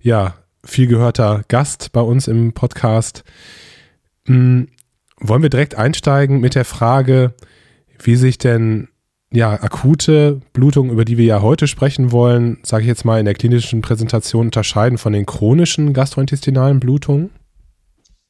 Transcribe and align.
ja, 0.00 0.34
viel 0.64 0.86
gehörter 0.86 1.42
Gast 1.48 1.92
bei 1.92 2.00
uns 2.00 2.28
im 2.28 2.52
Podcast. 2.52 3.24
Hm, 4.26 4.68
wollen 5.18 5.42
wir 5.42 5.50
direkt 5.50 5.74
einsteigen 5.74 6.40
mit 6.40 6.54
der 6.54 6.64
Frage, 6.64 7.34
wie 8.02 8.16
sich 8.16 8.38
denn 8.38 8.88
ja, 9.32 9.52
akute 9.52 10.40
Blutungen, 10.52 10.92
über 10.92 11.04
die 11.04 11.16
wir 11.16 11.24
ja 11.24 11.42
heute 11.42 11.66
sprechen 11.66 12.12
wollen, 12.12 12.58
sage 12.64 12.82
ich 12.82 12.88
jetzt 12.88 13.04
mal 13.04 13.18
in 13.18 13.24
der 13.24 13.34
klinischen 13.34 13.80
Präsentation, 13.80 14.46
unterscheiden 14.46 14.98
von 14.98 15.14
den 15.14 15.24
chronischen 15.24 15.94
gastrointestinalen 15.94 16.80
Blutungen? 16.80 17.30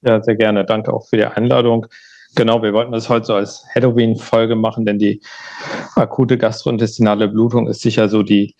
Ja, 0.02 0.22
sehr 0.22 0.36
gerne. 0.36 0.64
Danke 0.64 0.92
auch 0.92 1.08
für 1.08 1.16
die 1.16 1.24
Einladung. 1.24 1.86
Genau, 2.34 2.62
wir 2.62 2.72
wollten 2.72 2.92
das 2.92 3.10
heute 3.10 3.26
so 3.26 3.34
als 3.34 3.64
Halloween-Folge 3.74 4.56
machen, 4.56 4.86
denn 4.86 4.98
die 4.98 5.20
akute 5.96 6.38
gastrointestinale 6.38 7.28
Blutung 7.28 7.68
ist 7.68 7.82
sicher 7.82 8.08
so 8.08 8.22
die 8.22 8.54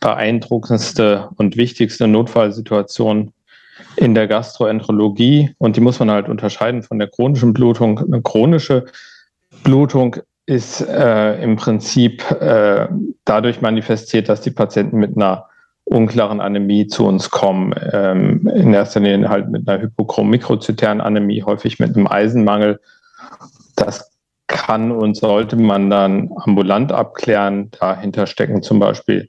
beeindruckendste 0.00 1.30
und 1.36 1.56
wichtigste 1.56 2.06
Notfallsituation 2.06 3.32
in 3.96 4.14
der 4.14 4.26
Gastroenterologie. 4.28 5.54
Und 5.56 5.76
die 5.76 5.80
muss 5.80 5.98
man 6.00 6.10
halt 6.10 6.28
unterscheiden 6.28 6.82
von 6.82 6.98
der 6.98 7.08
chronischen 7.08 7.54
Blutung. 7.54 7.98
Eine 7.98 8.20
chronische 8.20 8.84
Blutung 9.62 10.16
ist 10.44 10.82
äh, 10.82 11.42
im 11.42 11.56
Prinzip 11.56 12.30
äh, 12.30 12.88
dadurch 13.24 13.62
manifestiert, 13.62 14.28
dass 14.28 14.42
die 14.42 14.50
Patienten 14.50 14.98
mit 14.98 15.16
einer 15.16 15.46
unklaren 15.84 16.40
Anämie 16.40 16.86
zu 16.88 17.06
uns 17.06 17.30
kommen. 17.30 17.74
Ähm, 17.92 18.46
in 18.54 18.74
erster 18.74 19.00
Linie 19.00 19.30
halt 19.30 19.48
mit 19.48 19.66
einer 19.66 19.82
Hypochrom-Mikrozytern-Anämie, 19.82 21.42
häufig 21.42 21.78
mit 21.78 21.96
einem 21.96 22.06
Eisenmangel 22.06 22.80
das 23.76 24.10
kann 24.46 24.92
und 24.92 25.16
sollte 25.16 25.56
man 25.56 25.90
dann 25.90 26.30
ambulant 26.36 26.92
abklären. 26.92 27.70
Dahinter 27.80 28.26
stecken 28.26 28.62
zum 28.62 28.78
Beispiel 28.78 29.28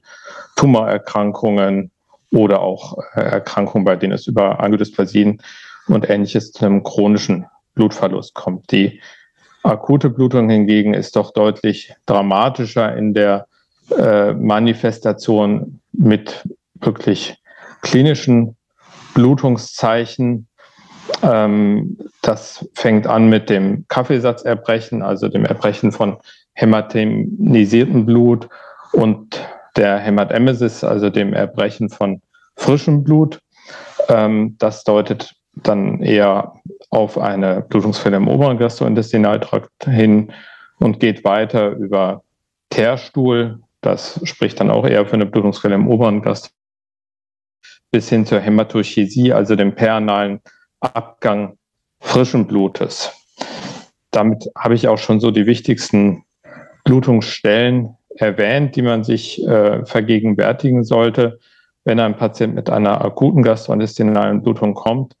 Tumorerkrankungen 0.56 1.90
oder 2.32 2.60
auch 2.60 2.98
äh, 3.14 3.20
Erkrankungen, 3.20 3.84
bei 3.84 3.96
denen 3.96 4.12
es 4.12 4.26
über 4.26 4.60
Angiodysplasien 4.60 5.40
und 5.88 6.08
ähnliches 6.08 6.52
zu 6.52 6.66
einem 6.66 6.82
chronischen 6.82 7.46
Blutverlust 7.74 8.34
kommt. 8.34 8.70
Die 8.72 9.00
akute 9.62 10.10
Blutung 10.10 10.48
hingegen 10.48 10.94
ist 10.94 11.16
doch 11.16 11.32
deutlich 11.32 11.94
dramatischer 12.06 12.96
in 12.96 13.14
der 13.14 13.46
äh, 13.96 14.32
Manifestation 14.32 15.80
mit 15.92 16.46
wirklich 16.74 17.36
klinischen 17.82 18.56
Blutungszeichen, 19.14 20.48
ähm, 21.22 21.98
das 22.22 22.68
fängt 22.74 23.06
an 23.06 23.28
mit 23.28 23.50
dem 23.50 23.86
Kaffeesatzerbrechen, 23.88 25.02
also 25.02 25.28
dem 25.28 25.44
Erbrechen 25.44 25.92
von 25.92 26.18
hämatenisiertem 26.54 28.06
Blut 28.06 28.48
und 28.92 29.40
der 29.76 29.98
Hämatemesis, 29.98 30.84
also 30.84 31.10
dem 31.10 31.32
Erbrechen 31.32 31.90
von 31.90 32.22
frischem 32.56 33.04
Blut. 33.04 33.40
Ähm, 34.08 34.56
das 34.58 34.84
deutet 34.84 35.34
dann 35.54 36.02
eher 36.02 36.54
auf 36.90 37.18
eine 37.18 37.62
Blutungsfälle 37.62 38.16
im 38.16 38.28
oberen 38.28 38.58
Gastrointestinaltrakt 38.58 39.70
hin 39.84 40.32
und 40.78 41.00
geht 41.00 41.24
weiter 41.24 41.70
über 41.70 42.22
Teerstuhl. 42.70 43.60
Das 43.80 44.20
spricht 44.24 44.60
dann 44.60 44.70
auch 44.70 44.86
eher 44.86 45.06
für 45.06 45.14
eine 45.14 45.26
Blutungsquelle 45.26 45.74
im 45.74 45.88
oberen 45.88 46.22
Gast 46.22 46.52
bis 47.90 48.08
hin 48.08 48.26
zur 48.26 48.40
Hämatochäsie, 48.40 49.32
also 49.32 49.56
dem 49.56 49.74
perenalen 49.74 50.40
Abgang 50.94 51.56
frischen 52.00 52.46
Blutes. 52.46 53.12
Damit 54.10 54.48
habe 54.56 54.74
ich 54.74 54.88
auch 54.88 54.98
schon 54.98 55.20
so 55.20 55.30
die 55.30 55.46
wichtigsten 55.46 56.24
Blutungsstellen 56.84 57.96
erwähnt, 58.16 58.76
die 58.76 58.82
man 58.82 59.04
sich 59.04 59.44
äh, 59.46 59.84
vergegenwärtigen 59.84 60.84
sollte, 60.84 61.38
wenn 61.84 62.00
ein 62.00 62.16
Patient 62.16 62.54
mit 62.54 62.70
einer 62.70 63.04
akuten 63.04 63.42
gastrointestinalen 63.42 64.42
Blutung 64.42 64.74
kommt. 64.74 65.14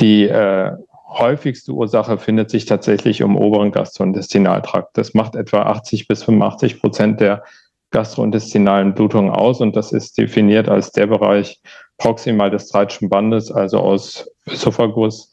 Die 0.00 0.24
äh, 0.24 0.72
häufigste 1.08 1.72
Ursache 1.72 2.18
findet 2.18 2.50
sich 2.50 2.64
tatsächlich 2.64 3.20
im 3.20 3.36
oberen 3.36 3.72
Gastrointestinaltrakt. 3.72 4.96
Das 4.98 5.14
macht 5.14 5.36
etwa 5.36 5.62
80 5.62 6.08
bis 6.08 6.24
85 6.24 6.80
Prozent 6.80 7.20
der 7.20 7.44
gastrointestinalen 7.90 8.94
Blutungen 8.94 9.30
aus 9.30 9.60
und 9.60 9.76
das 9.76 9.92
ist 9.92 10.18
definiert 10.18 10.68
als 10.68 10.90
der 10.92 11.06
Bereich 11.06 11.62
proximal 11.98 12.50
des 12.50 12.68
Treitschen 12.68 13.08
Bandes, 13.08 13.50
also 13.50 13.78
aus 13.78 14.28
Esophagus, 14.46 15.32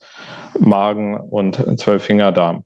Magen 0.59 1.19
und 1.19 1.55
Zwölffingerdarm. 1.79 2.65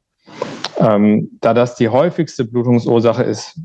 Ähm, 0.79 1.29
da 1.41 1.53
das 1.53 1.75
die 1.75 1.89
häufigste 1.89 2.45
Blutungsursache 2.45 3.23
ist, 3.23 3.59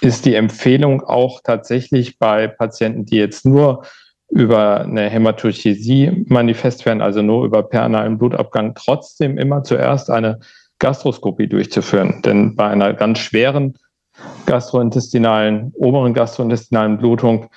ist 0.00 0.26
die 0.26 0.34
Empfehlung 0.34 1.02
auch 1.02 1.40
tatsächlich 1.42 2.18
bei 2.18 2.48
Patienten, 2.48 3.04
die 3.06 3.16
jetzt 3.16 3.44
nur 3.44 3.84
über 4.28 4.80
eine 4.80 5.08
Hämatochäsie 5.08 6.24
manifest 6.28 6.84
werden, 6.84 7.00
also 7.00 7.22
nur 7.22 7.44
über 7.44 7.62
perinalen 7.62 8.18
Blutabgang, 8.18 8.74
trotzdem 8.74 9.38
immer 9.38 9.62
zuerst 9.62 10.10
eine 10.10 10.40
Gastroskopie 10.78 11.48
durchzuführen. 11.48 12.22
Denn 12.24 12.56
bei 12.56 12.66
einer 12.66 12.92
ganz 12.92 13.18
schweren 13.20 13.78
gastrointestinalen, 14.46 15.72
oberen 15.74 16.12
gastrointestinalen 16.12 16.98
Blutung 16.98 17.48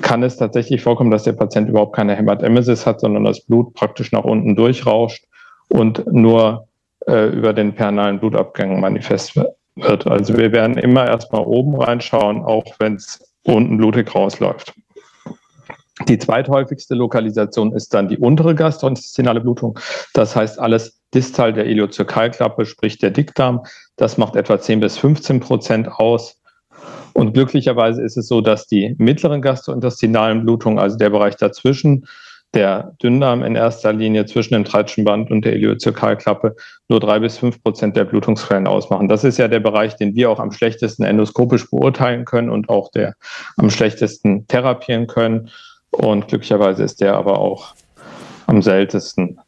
kann 0.00 0.22
es 0.22 0.36
tatsächlich 0.36 0.82
vorkommen, 0.82 1.10
dass 1.10 1.24
der 1.24 1.32
Patient 1.32 1.68
überhaupt 1.68 1.94
keine 1.94 2.16
Hämatemesis 2.16 2.86
hat, 2.86 3.00
sondern 3.00 3.24
das 3.24 3.40
Blut 3.40 3.74
praktisch 3.74 4.12
nach 4.12 4.24
unten 4.24 4.56
durchrauscht 4.56 5.24
und 5.68 6.06
nur 6.12 6.68
äh, 7.06 7.28
über 7.28 7.52
den 7.52 7.74
perinalen 7.74 8.18
Blutabgang 8.18 8.80
manifest 8.80 9.36
wird. 9.76 10.06
Also 10.06 10.36
wir 10.36 10.52
werden 10.52 10.76
immer 10.78 11.06
erstmal 11.06 11.42
oben 11.42 11.76
reinschauen, 11.80 12.44
auch 12.44 12.64
wenn 12.78 12.94
es 12.94 13.34
unten 13.42 13.76
blutig 13.76 14.14
rausläuft. 14.14 14.74
Die 16.08 16.18
zweithäufigste 16.18 16.94
Lokalisation 16.94 17.72
ist 17.72 17.94
dann 17.94 18.08
die 18.08 18.18
untere 18.18 18.54
gastrointestinale 18.54 19.40
Blutung. 19.40 19.78
Das 20.12 20.34
heißt 20.34 20.58
alles 20.58 21.00
distal 21.14 21.52
der 21.52 21.66
Ileozökalklappe, 21.66 22.66
sprich 22.66 22.98
der 22.98 23.10
Dickdarm. 23.10 23.62
Das 23.96 24.18
macht 24.18 24.34
etwa 24.34 24.60
10 24.60 24.80
bis 24.80 24.98
15 24.98 25.40
Prozent 25.40 25.88
aus. 25.88 26.40
Und 27.12 27.32
glücklicherweise 27.32 28.02
ist 28.02 28.16
es 28.16 28.26
so, 28.26 28.40
dass 28.40 28.66
die 28.66 28.94
mittleren 28.98 29.40
gastrointestinalen 29.40 30.42
Blutungen, 30.42 30.78
also 30.78 30.96
der 30.96 31.10
Bereich 31.10 31.36
dazwischen, 31.36 32.06
der 32.54 32.94
Dünndarm 33.02 33.42
in 33.42 33.56
erster 33.56 33.92
Linie 33.92 34.26
zwischen 34.26 34.54
dem 34.54 34.64
Treitschen 34.64 35.04
Band 35.04 35.30
und 35.30 35.44
der 35.44 35.54
Ileozökalklappe 35.54 36.54
nur 36.88 37.00
drei 37.00 37.18
bis 37.18 37.36
fünf 37.36 37.62
Prozent 37.62 37.96
der 37.96 38.04
Blutungsquellen 38.04 38.66
ausmachen. 38.66 39.08
Das 39.08 39.24
ist 39.24 39.38
ja 39.38 39.48
der 39.48 39.60
Bereich, 39.60 39.96
den 39.96 40.14
wir 40.14 40.30
auch 40.30 40.38
am 40.38 40.52
schlechtesten 40.52 41.04
endoskopisch 41.04 41.68
beurteilen 41.68 42.24
können 42.24 42.50
und 42.50 42.68
auch 42.68 42.90
der 42.92 43.14
am 43.56 43.70
schlechtesten 43.70 44.46
therapieren 44.46 45.06
können. 45.06 45.50
Und 45.90 46.28
glücklicherweise 46.28 46.84
ist 46.84 47.00
der 47.00 47.16
aber 47.16 47.38
auch 47.38 47.74
am 48.46 48.62
seltensten 48.62 49.38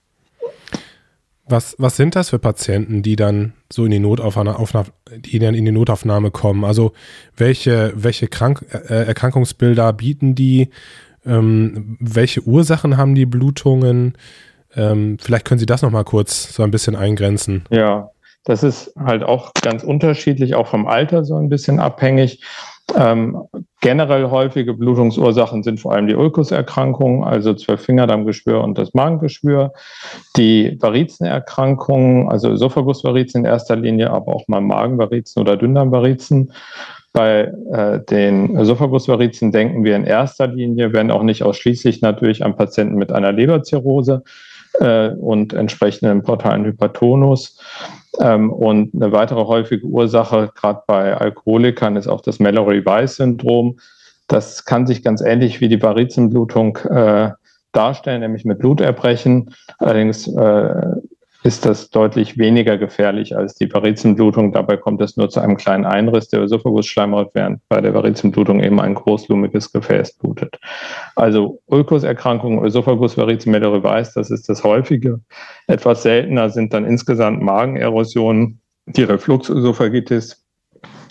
was, 1.48 1.76
was 1.78 1.96
sind 1.96 2.16
das 2.16 2.30
für 2.30 2.38
Patienten, 2.38 3.02
die 3.02 3.16
dann 3.16 3.52
so 3.72 3.84
in 3.84 3.90
die 3.90 3.98
Notaufnahme, 3.98 4.86
die 5.16 5.38
dann 5.38 5.54
in 5.54 5.64
die 5.64 5.72
Notaufnahme 5.72 6.30
kommen? 6.30 6.64
Also 6.64 6.92
welche, 7.36 7.92
welche 7.94 8.28
Krank 8.28 8.64
äh, 8.72 9.06
Erkrankungsbilder 9.06 9.92
bieten 9.92 10.34
die? 10.34 10.70
Ähm, 11.24 11.96
welche 12.00 12.42
Ursachen 12.42 12.96
haben 12.96 13.14
die 13.14 13.26
Blutungen? 13.26 14.16
Ähm, 14.74 15.18
vielleicht 15.20 15.44
können 15.44 15.58
Sie 15.58 15.66
das 15.66 15.82
nochmal 15.82 16.04
kurz 16.04 16.52
so 16.52 16.62
ein 16.62 16.70
bisschen 16.70 16.96
eingrenzen. 16.96 17.64
Ja, 17.70 18.10
das 18.44 18.62
ist 18.62 18.92
halt 18.96 19.22
auch 19.24 19.52
ganz 19.62 19.82
unterschiedlich, 19.82 20.54
auch 20.54 20.68
vom 20.68 20.86
Alter 20.86 21.24
so 21.24 21.36
ein 21.36 21.48
bisschen 21.48 21.80
abhängig. 21.80 22.42
Ähm, 22.94 23.42
generell 23.80 24.30
häufige 24.30 24.72
Blutungsursachen 24.72 25.62
sind 25.62 25.80
vor 25.80 25.92
allem 25.92 26.06
die 26.06 26.14
Ulkuserkrankungen, 26.14 27.24
also 27.24 27.52
Zwölffingerdarmgeschwür 27.52 28.62
und 28.62 28.78
das 28.78 28.94
Magengeschwür, 28.94 29.72
die 30.36 30.78
Varizenerkrankungen, 30.80 32.28
also 32.28 32.52
Esophagusvarizen 32.52 33.40
in 33.40 33.44
erster 33.44 33.76
Linie, 33.76 34.10
aber 34.10 34.34
auch 34.34 34.46
mal 34.46 34.60
Magenvarizen 34.60 35.42
oder 35.42 35.56
Dünndarmvarizen. 35.56 36.52
Bei 37.12 37.52
äh, 37.72 38.00
den 38.04 38.56
Esophagusvarizen 38.56 39.50
denken 39.50 39.84
wir 39.84 39.96
in 39.96 40.04
erster 40.04 40.46
Linie, 40.46 40.92
wenn 40.92 41.10
auch 41.10 41.22
nicht 41.22 41.42
ausschließlich 41.42 42.02
natürlich 42.02 42.44
an 42.44 42.56
Patienten 42.56 42.96
mit 42.96 43.10
einer 43.10 43.32
Leberzirrhose 43.32 44.22
äh, 44.80 45.10
und 45.10 45.52
entsprechenden 45.52 46.22
portalen 46.22 46.64
Hypertonus. 46.64 47.60
Ähm, 48.20 48.52
und 48.52 48.94
eine 48.94 49.12
weitere 49.12 49.44
häufige 49.44 49.86
Ursache, 49.86 50.50
gerade 50.54 50.82
bei 50.86 51.16
Alkoholikern, 51.16 51.96
ist 51.96 52.08
auch 52.08 52.20
das 52.20 52.38
Mallory-Weiss-Syndrom. 52.38 53.78
Das 54.26 54.64
kann 54.64 54.86
sich 54.86 55.02
ganz 55.02 55.20
ähnlich 55.20 55.60
wie 55.60 55.68
die 55.68 55.82
Varizenblutung 55.82 56.78
äh, 56.78 57.30
darstellen, 57.72 58.20
nämlich 58.20 58.44
mit 58.44 58.58
Bluterbrechen. 58.58 59.54
Allerdings 59.78 60.26
äh, 60.26 60.82
ist 61.46 61.64
das 61.64 61.90
deutlich 61.90 62.38
weniger 62.38 62.76
gefährlich 62.76 63.36
als 63.36 63.54
die 63.54 63.72
Varizenblutung. 63.72 64.52
Dabei 64.52 64.76
kommt 64.76 65.00
es 65.00 65.16
nur 65.16 65.30
zu 65.30 65.38
einem 65.38 65.56
kleinen 65.56 65.84
Einriss 65.84 66.26
der 66.26 66.40
Ösophagusschleimhaut, 66.42 67.30
während 67.34 67.60
bei 67.68 67.80
der 67.80 67.94
Varizenblutung 67.94 68.60
eben 68.60 68.80
ein 68.80 68.94
großlumiges 68.94 69.70
Gefäß 69.70 70.14
blutet. 70.14 70.58
Also 71.14 71.62
Ulkuserkrankungen, 71.66 72.64
Ösophagus, 72.64 73.16
Varizen, 73.16 73.52
weiß, 73.52 74.14
das 74.14 74.32
ist 74.32 74.48
das 74.48 74.64
häufige. 74.64 75.20
Etwas 75.68 76.02
seltener 76.02 76.50
sind 76.50 76.72
dann 76.72 76.84
insgesamt 76.84 77.40
Magenerosionen, 77.40 78.60
die 78.86 79.04
Refluxösophagitis, 79.04 80.44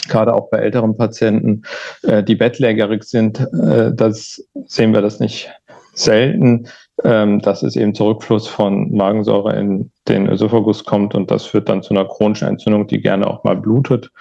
gerade 0.09 0.33
auch 0.33 0.49
bei 0.49 0.57
älteren 0.57 0.97
Patienten, 0.97 1.61
äh, 2.03 2.21
die 2.23 2.35
bettlägerig 2.35 3.05
sind. 3.05 3.39
Äh, 3.39 3.93
das 3.93 4.45
sehen 4.67 4.93
wir 4.93 5.01
das 5.01 5.21
nicht 5.21 5.49
selten. 5.95 6.67
Ähm, 7.03 7.41
dass 7.41 7.61
es 7.61 7.75
eben 7.75 7.93
Zurückfluss 7.93 8.47
von 8.47 8.89
Magensäure 8.95 9.53
in 9.57 9.91
den 10.07 10.29
Ösophagus 10.29 10.85
kommt 10.85 11.13
und 11.13 11.29
das 11.29 11.45
führt 11.45 11.67
dann 11.67 11.83
zu 11.83 11.93
einer 11.93 12.05
chronischen 12.05 12.47
Entzündung, 12.47 12.87
die 12.87 13.01
gerne 13.01 13.27
auch 13.27 13.43
mal 13.43 13.57
blutet. 13.57 14.11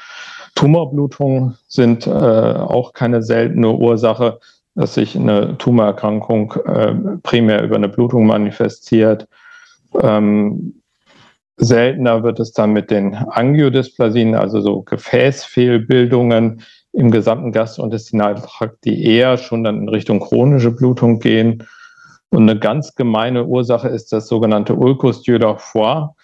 Tumorblutungen 0.56 1.56
sind 1.68 2.08
äh, 2.08 2.10
auch 2.10 2.92
keine 2.92 3.22
seltene 3.22 3.70
Ursache, 3.70 4.40
dass 4.74 4.94
sich 4.94 5.14
eine 5.14 5.56
Tumorerkrankung 5.56 6.54
äh, 6.66 6.94
primär 7.22 7.62
über 7.62 7.76
eine 7.76 7.88
Blutung 7.88 8.26
manifestiert. 8.26 9.28
Ähm, 10.00 10.82
seltener 11.56 12.24
wird 12.24 12.40
es 12.40 12.52
dann 12.52 12.72
mit 12.72 12.90
den 12.90 13.14
Angiodysplasien, 13.14 14.34
also 14.34 14.60
so 14.60 14.82
Gefäßfehlbildungen 14.82 16.62
im 16.94 17.10
gesamten 17.10 17.52
Gastrointestinaltrakt, 17.52 18.84
die 18.84 19.04
eher 19.04 19.36
schon 19.36 19.64
dann 19.64 19.82
in 19.82 19.88
Richtung 19.88 20.20
chronische 20.20 20.70
Blutung 20.70 21.18
gehen. 21.18 21.66
Und 22.30 22.48
eine 22.48 22.58
ganz 22.58 22.94
gemeine 22.94 23.44
Ursache 23.44 23.88
ist 23.88 24.12
das 24.12 24.28
sogenannte 24.28 24.74
Ulcus 24.74 25.24
foie. 25.58 26.14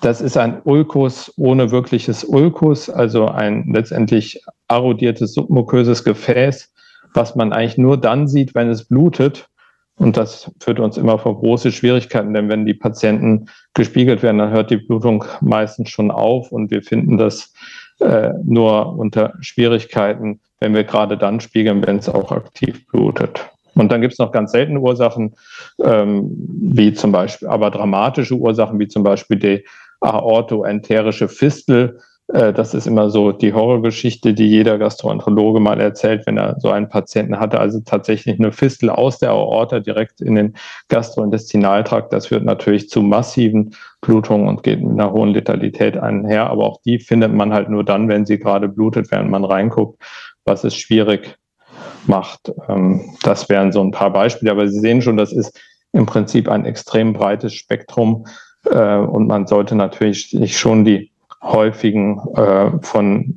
Das 0.00 0.20
ist 0.20 0.36
ein 0.36 0.60
Ulkus 0.64 1.32
ohne 1.36 1.70
wirkliches 1.70 2.24
Ulkus, 2.24 2.90
also 2.90 3.28
ein 3.28 3.72
letztendlich 3.72 4.42
arrodiertes 4.68 5.32
submuköses 5.32 6.04
Gefäß, 6.04 6.72
was 7.14 7.34
man 7.34 7.52
eigentlich 7.52 7.78
nur 7.78 7.96
dann 7.96 8.28
sieht, 8.28 8.54
wenn 8.54 8.68
es 8.68 8.84
blutet. 8.84 9.48
Und 9.98 10.18
das 10.18 10.50
führt 10.60 10.78
uns 10.78 10.98
immer 10.98 11.18
vor 11.18 11.38
große 11.38 11.72
Schwierigkeiten, 11.72 12.34
denn 12.34 12.50
wenn 12.50 12.66
die 12.66 12.74
Patienten 12.74 13.46
gespiegelt 13.72 14.22
werden, 14.22 14.38
dann 14.38 14.50
hört 14.50 14.70
die 14.70 14.76
Blutung 14.76 15.24
meistens 15.40 15.88
schon 15.88 16.10
auf 16.10 16.52
und 16.52 16.70
wir 16.70 16.82
finden 16.82 17.16
das 17.16 17.54
äh, 18.00 18.32
nur 18.44 18.98
unter 18.98 19.34
Schwierigkeiten, 19.40 20.40
wenn 20.60 20.74
wir 20.74 20.84
gerade 20.84 21.16
dann 21.16 21.40
spiegeln, 21.40 21.86
wenn 21.86 21.98
es 21.98 22.08
auch 22.08 22.32
aktiv 22.32 22.86
blutet. 22.86 23.50
Und 23.74 23.92
dann 23.92 24.00
gibt 24.00 24.14
es 24.14 24.18
noch 24.18 24.32
ganz 24.32 24.52
seltene 24.52 24.80
Ursachen, 24.80 25.34
ähm, 25.82 26.30
wie 26.48 26.94
zum 26.94 27.12
Beispiel, 27.12 27.48
aber 27.48 27.70
dramatische 27.70 28.34
Ursachen, 28.34 28.78
wie 28.78 28.88
zum 28.88 29.02
Beispiel 29.02 29.38
die 29.38 29.64
aortoenterische 30.00 31.28
Fistel. 31.28 32.00
Äh, 32.28 32.52
das 32.52 32.74
ist 32.74 32.86
immer 32.86 33.10
so 33.10 33.32
die 33.32 33.52
Horrorgeschichte, 33.52 34.34
die 34.34 34.48
jeder 34.48 34.78
Gastroenterologe 34.78 35.60
mal 35.60 35.80
erzählt, 35.80 36.26
wenn 36.26 36.38
er 36.38 36.58
so 36.60 36.70
einen 36.70 36.88
Patienten 36.88 37.38
hatte. 37.38 37.60
Also 37.60 37.80
tatsächlich 37.84 38.38
eine 38.38 38.52
Fistel 38.52 38.90
aus 38.90 39.18
der 39.18 39.30
Aorta 39.30 39.80
direkt 39.80 40.20
in 40.20 40.34
den 40.34 40.56
Gastrointestinaltrakt. 40.88 42.12
Das 42.12 42.28
führt 42.28 42.44
natürlich 42.44 42.88
zu 42.88 43.02
massiven 43.02 43.74
Blutungen 44.00 44.48
und 44.48 44.62
geht 44.62 44.82
mit 44.82 44.92
einer 44.92 45.12
hohen 45.12 45.30
Letalität 45.30 45.96
einher. 45.96 46.50
Aber 46.50 46.64
auch 46.64 46.80
die 46.82 46.98
findet 46.98 47.32
man 47.32 47.52
halt 47.52 47.68
nur 47.68 47.84
dann, 47.84 48.08
wenn 48.08 48.26
sie 48.26 48.38
gerade 48.38 48.68
blutet, 48.68 49.10
während 49.10 49.30
man 49.30 49.44
reinguckt. 49.44 50.02
Was 50.44 50.64
ist 50.64 50.76
schwierig 50.76 51.36
macht. 52.06 52.52
Ähm, 52.68 53.16
das 53.22 53.48
wären 53.48 53.72
so 53.72 53.82
ein 53.82 53.90
paar 53.90 54.12
Beispiele, 54.12 54.50
aber 54.50 54.68
Sie 54.68 54.80
sehen 54.80 55.02
schon, 55.02 55.16
das 55.16 55.32
ist 55.32 55.58
im 55.92 56.06
Prinzip 56.06 56.48
ein 56.48 56.64
extrem 56.64 57.12
breites 57.12 57.54
Spektrum 57.54 58.26
äh, 58.70 58.96
und 58.96 59.26
man 59.26 59.46
sollte 59.46 59.74
natürlich 59.74 60.30
sich 60.30 60.58
schon 60.58 60.84
die 60.84 61.10
häufigen 61.42 62.20
äh, 62.34 62.70
von 62.82 63.32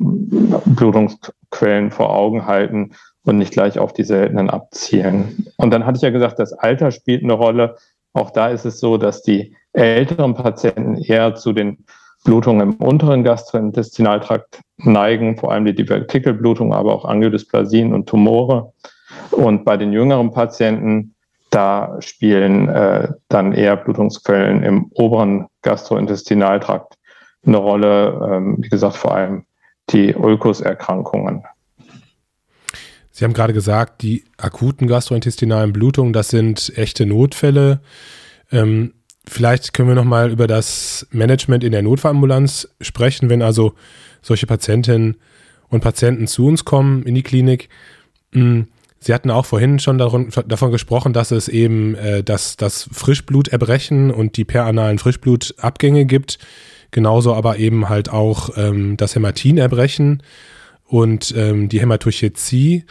Blutungsquellen 0.65 1.91
vor 1.91 2.09
Augen 2.15 2.45
halten 2.45 2.91
und 3.25 3.37
nicht 3.37 3.51
gleich 3.51 3.79
auf 3.79 3.93
die 3.93 4.03
seltenen 4.03 4.49
abzielen. 4.49 5.47
Und 5.57 5.71
dann 5.71 5.85
hatte 5.85 5.97
ich 5.97 6.03
ja 6.03 6.09
gesagt, 6.09 6.39
das 6.39 6.53
Alter 6.53 6.91
spielt 6.91 7.23
eine 7.23 7.33
Rolle. 7.33 7.75
Auch 8.13 8.31
da 8.31 8.47
ist 8.47 8.65
es 8.65 8.79
so, 8.79 8.97
dass 8.97 9.21
die 9.21 9.55
älteren 9.73 10.33
Patienten 10.33 10.97
eher 10.97 11.35
zu 11.35 11.53
den 11.53 11.85
Blutungen 12.23 12.71
im 12.71 12.75
unteren 12.75 13.23
Gastrointestinaltrakt 13.23 14.61
neigen, 14.77 15.37
vor 15.37 15.51
allem 15.51 15.65
die 15.65 15.75
Divertikelblutung, 15.75 16.73
aber 16.73 16.93
auch 16.93 17.05
Angiodysplasien 17.05 17.93
und 17.93 18.07
Tumore. 18.07 18.73
Und 19.31 19.63
bei 19.63 19.77
den 19.77 19.93
jüngeren 19.93 20.31
Patienten, 20.31 21.15
da 21.49 21.97
spielen 21.99 22.67
äh, 22.69 23.09
dann 23.27 23.53
eher 23.53 23.77
Blutungsquellen 23.77 24.63
im 24.63 24.91
oberen 24.93 25.47
Gastrointestinaltrakt 25.61 26.98
eine 27.45 27.57
Rolle, 27.57 28.29
ähm, 28.31 28.57
wie 28.59 28.69
gesagt, 28.69 28.95
vor 28.95 29.15
allem 29.15 29.45
die 29.89 30.13
Ulkuserkrankungen. 30.13 31.43
Sie 33.11 33.25
haben 33.25 33.33
gerade 33.33 33.53
gesagt, 33.53 34.01
die 34.01 34.23
akuten 34.37 34.87
gastrointestinalen 34.87 35.73
Blutungen, 35.73 36.13
das 36.13 36.29
sind 36.29 36.71
echte 36.77 37.05
Notfälle. 37.05 37.81
Ähm, 38.51 38.93
Vielleicht 39.29 39.73
können 39.73 39.89
wir 39.89 39.95
noch 39.95 40.05
mal 40.05 40.31
über 40.31 40.47
das 40.47 41.07
Management 41.11 41.63
in 41.63 41.71
der 41.71 41.83
Notfallambulanz 41.83 42.67
sprechen, 42.81 43.29
wenn 43.29 43.43
also 43.43 43.73
solche 44.23 44.47
Patientinnen 44.47 45.17
und 45.67 45.81
Patienten 45.81 46.25
zu 46.25 46.47
uns 46.47 46.65
kommen 46.65 47.03
in 47.03 47.13
die 47.13 47.21
Klinik. 47.21 47.69
Hm, 48.33 48.67
Sie 49.01 49.13
hatten 49.13 49.29
auch 49.29 49.45
vorhin 49.45 49.79
schon 49.79 49.97
davon 49.97 50.71
gesprochen, 50.71 51.13
dass 51.13 51.31
es 51.31 51.47
eben 51.47 51.95
äh, 51.95 52.23
das, 52.23 52.57
das 52.57 52.89
Frischbluterbrechen 52.91 54.11
und 54.11 54.35
die 54.35 54.43
peranalen 54.45 54.97
Frischblutabgänge 54.97 56.05
gibt. 56.05 56.39
Genauso 56.91 57.33
aber 57.33 57.57
eben 57.57 57.89
halt 57.89 58.09
auch 58.09 58.51
ähm, 58.57 58.97
das 58.97 59.15
Hämatinerbrechen 59.15 60.23
und 60.85 61.33
ähm, 61.37 61.69
die 61.69 61.79
Hämatochezie. 61.79 62.85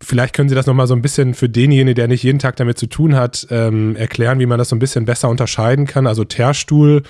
Vielleicht 0.00 0.34
können 0.34 0.48
Sie 0.48 0.54
das 0.54 0.66
nochmal 0.66 0.86
so 0.86 0.94
ein 0.94 1.02
bisschen 1.02 1.34
für 1.34 1.48
denjenigen, 1.48 1.96
der 1.96 2.06
nicht 2.06 2.22
jeden 2.22 2.38
Tag 2.38 2.54
damit 2.56 2.78
zu 2.78 2.86
tun 2.86 3.16
hat, 3.16 3.48
ähm, 3.50 3.96
erklären, 3.96 4.38
wie 4.38 4.46
man 4.46 4.58
das 4.58 4.68
so 4.68 4.76
ein 4.76 4.78
bisschen 4.78 5.04
besser 5.04 5.28
unterscheiden 5.28 5.86
kann. 5.86 6.06
Also 6.06 6.22
Teerstuhl 6.22 7.02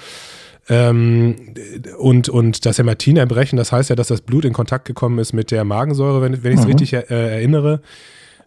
ähm, 0.71 1.37
und, 1.99 2.29
und 2.31 2.65
das 2.65 2.79
Hämatinerbrechen, 2.79 3.57
das 3.57 3.73
heißt 3.73 3.91
ja, 3.91 3.97
dass 3.97 4.09
das 4.09 4.23
Blut 4.23 4.47
in 4.47 4.55
Kontakt 4.55 4.87
gekommen 4.87 5.19
ist 5.19 5.35
mit 5.35 5.51
der 5.51 5.65
Magensäure, 5.65 6.23
wenn, 6.23 6.43
wenn 6.43 6.53
ich 6.53 6.61
es 6.61 6.65
mhm. 6.65 6.73
richtig 6.73 6.93
äh, 6.95 7.05
erinnere. 7.09 7.83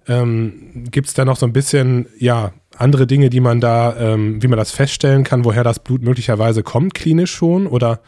Ähm, 0.08 0.86
Gibt 0.90 1.08
es 1.08 1.14
da 1.14 1.26
noch 1.26 1.38
so 1.38 1.46
ein 1.46 1.54
bisschen, 1.54 2.08
ja, 2.18 2.52
andere 2.82 3.08
Dinge, 3.08 3.30
die 3.30 3.40
man 3.40 3.62
da, 3.62 3.96
ähm, 3.98 4.42
wie 4.42 4.48
man 4.48 4.58
das 4.58 4.72
feststellen 4.72 5.24
kann, 5.24 5.46
woher 5.46 5.64
das 5.64 5.80
Blut 5.80 6.02
möglicherweise 6.02 6.64
kommt, 6.64 6.94
klinisch 6.94 7.32
schon? 7.32 7.68
Oder? 7.68 8.00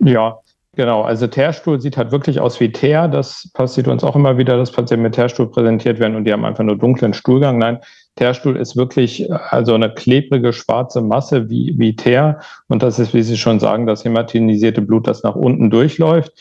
Ja, 0.00 0.38
Genau, 0.76 1.00
also 1.00 1.26
Teerstuhl 1.26 1.80
sieht 1.80 1.96
halt 1.96 2.12
wirklich 2.12 2.38
aus 2.38 2.60
wie 2.60 2.70
Teer. 2.70 3.08
Das 3.08 3.50
passiert 3.54 3.88
uns 3.88 4.04
auch 4.04 4.14
immer 4.14 4.36
wieder, 4.36 4.58
dass 4.58 4.70
Patienten 4.70 5.04
mit 5.04 5.14
Teerstuhl 5.14 5.50
präsentiert 5.50 5.98
werden 5.98 6.16
und 6.16 6.24
die 6.24 6.32
haben 6.34 6.44
einfach 6.44 6.64
nur 6.64 6.76
dunklen 6.76 7.14
Stuhlgang. 7.14 7.56
Nein, 7.56 7.78
Teerstuhl 8.16 8.56
ist 8.56 8.76
wirklich 8.76 9.32
also 9.32 9.74
eine 9.74 9.94
klebrige 9.94 10.52
schwarze 10.52 11.00
Masse 11.00 11.48
wie, 11.48 11.74
wie 11.78 11.96
Teer. 11.96 12.40
Und 12.68 12.82
das 12.82 12.98
ist, 12.98 13.14
wie 13.14 13.22
Sie 13.22 13.38
schon 13.38 13.58
sagen, 13.58 13.86
das 13.86 14.04
hämatinisierte 14.04 14.82
Blut, 14.82 15.06
das 15.06 15.22
nach 15.22 15.34
unten 15.34 15.70
durchläuft. 15.70 16.32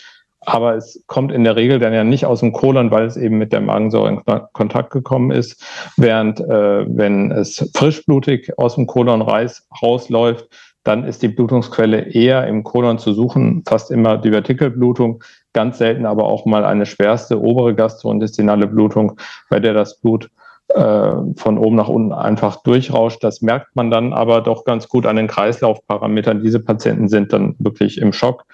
Aber 0.46 0.76
es 0.76 1.04
kommt 1.08 1.32
in 1.32 1.44
der 1.44 1.56
Regel 1.56 1.80
dann 1.80 1.94
ja 1.94 2.04
nicht 2.04 2.26
aus 2.26 2.40
dem 2.40 2.52
Kolon, 2.54 2.92
weil 2.92 3.06
es 3.06 3.18
eben 3.18 3.38
mit 3.38 3.52
der 3.52 3.62
Magensäure 3.62 4.10
in 4.10 4.22
Kontakt 4.54 4.92
gekommen 4.92 5.32
ist. 5.32 5.64
Während 5.98 6.40
äh, 6.40 6.86
wenn 6.88 7.32
es 7.32 7.72
frischblutig 7.76 8.58
aus 8.58 8.76
dem 8.76 8.88
Kolon 8.88 9.22
rausläuft, 9.22 10.48
dann 10.84 11.04
ist 11.04 11.24
die 11.24 11.30
Blutungsquelle 11.30 12.02
eher 12.12 12.48
im 12.48 12.64
Kolon 12.64 13.00
zu 13.00 13.14
suchen, 13.14 13.64
fast 13.68 13.90
immer 13.90 14.18
die 14.18 14.30
Vertikelblutung, 14.30 15.24
ganz 15.52 15.80
selten 15.80 16.06
aber 16.06 16.26
auch 16.26 16.46
mal 16.46 16.64
eine 16.64 16.86
schwerste 16.86 17.42
obere 17.42 17.74
gastrointestinale 17.74 18.68
Blutung, 18.68 19.20
bei 19.50 19.60
der 19.60 19.74
das 19.74 20.00
Blut 20.00 20.30
äh, 20.68 21.12
von 21.36 21.58
oben 21.58 21.76
nach 21.76 21.90
unten 21.90 22.14
einfach 22.14 22.62
durchrauscht. 22.64 23.24
Das 23.24 23.42
merkt 23.42 23.76
man 23.76 23.90
dann 23.90 24.14
aber 24.14 24.42
doch 24.42 24.64
ganz 24.64 24.88
gut 24.88 25.06
an 25.08 25.16
den 25.16 25.28
Kreislaufparametern. 25.28 26.44
Diese 26.44 26.60
Patienten 26.60 27.08
sind 27.08 27.34
dann 27.34 27.56
wirklich 27.58 28.00
im 28.00 28.14
Schock. 28.14 28.46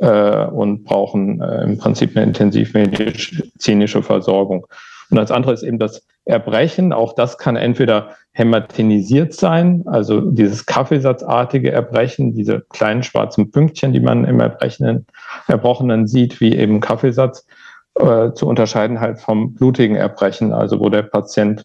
Äh, 0.00 0.46
und 0.46 0.84
brauchen 0.84 1.40
äh, 1.40 1.64
im 1.64 1.78
Prinzip 1.78 2.16
eine 2.16 2.26
intensivmedizinische 2.26 4.02
Versorgung. 4.02 4.66
Und 5.10 5.18
als 5.18 5.30
andere 5.30 5.52
ist 5.52 5.62
eben 5.62 5.78
das 5.78 6.06
Erbrechen. 6.24 6.92
Auch 6.92 7.14
das 7.14 7.38
kann 7.38 7.56
entweder 7.56 8.10
hämatinisiert 8.32 9.32
sein, 9.32 9.84
also 9.86 10.20
dieses 10.20 10.66
Kaffeesatzartige 10.66 11.70
Erbrechen, 11.70 12.34
diese 12.34 12.66
kleinen 12.70 13.02
schwarzen 13.02 13.50
Pünktchen, 13.50 13.92
die 13.92 14.00
man 14.00 14.24
im 14.24 14.40
Erbrechen, 14.40 15.06
Erbrochenen 15.46 16.06
sieht, 16.06 16.40
wie 16.40 16.54
eben 16.54 16.80
Kaffeesatz, 16.80 17.46
äh, 17.94 18.32
zu 18.32 18.46
unterscheiden 18.46 19.00
halt 19.00 19.20
vom 19.20 19.54
blutigen 19.54 19.96
Erbrechen, 19.96 20.52
also 20.52 20.80
wo 20.80 20.90
der 20.90 21.02
Patient 21.02 21.64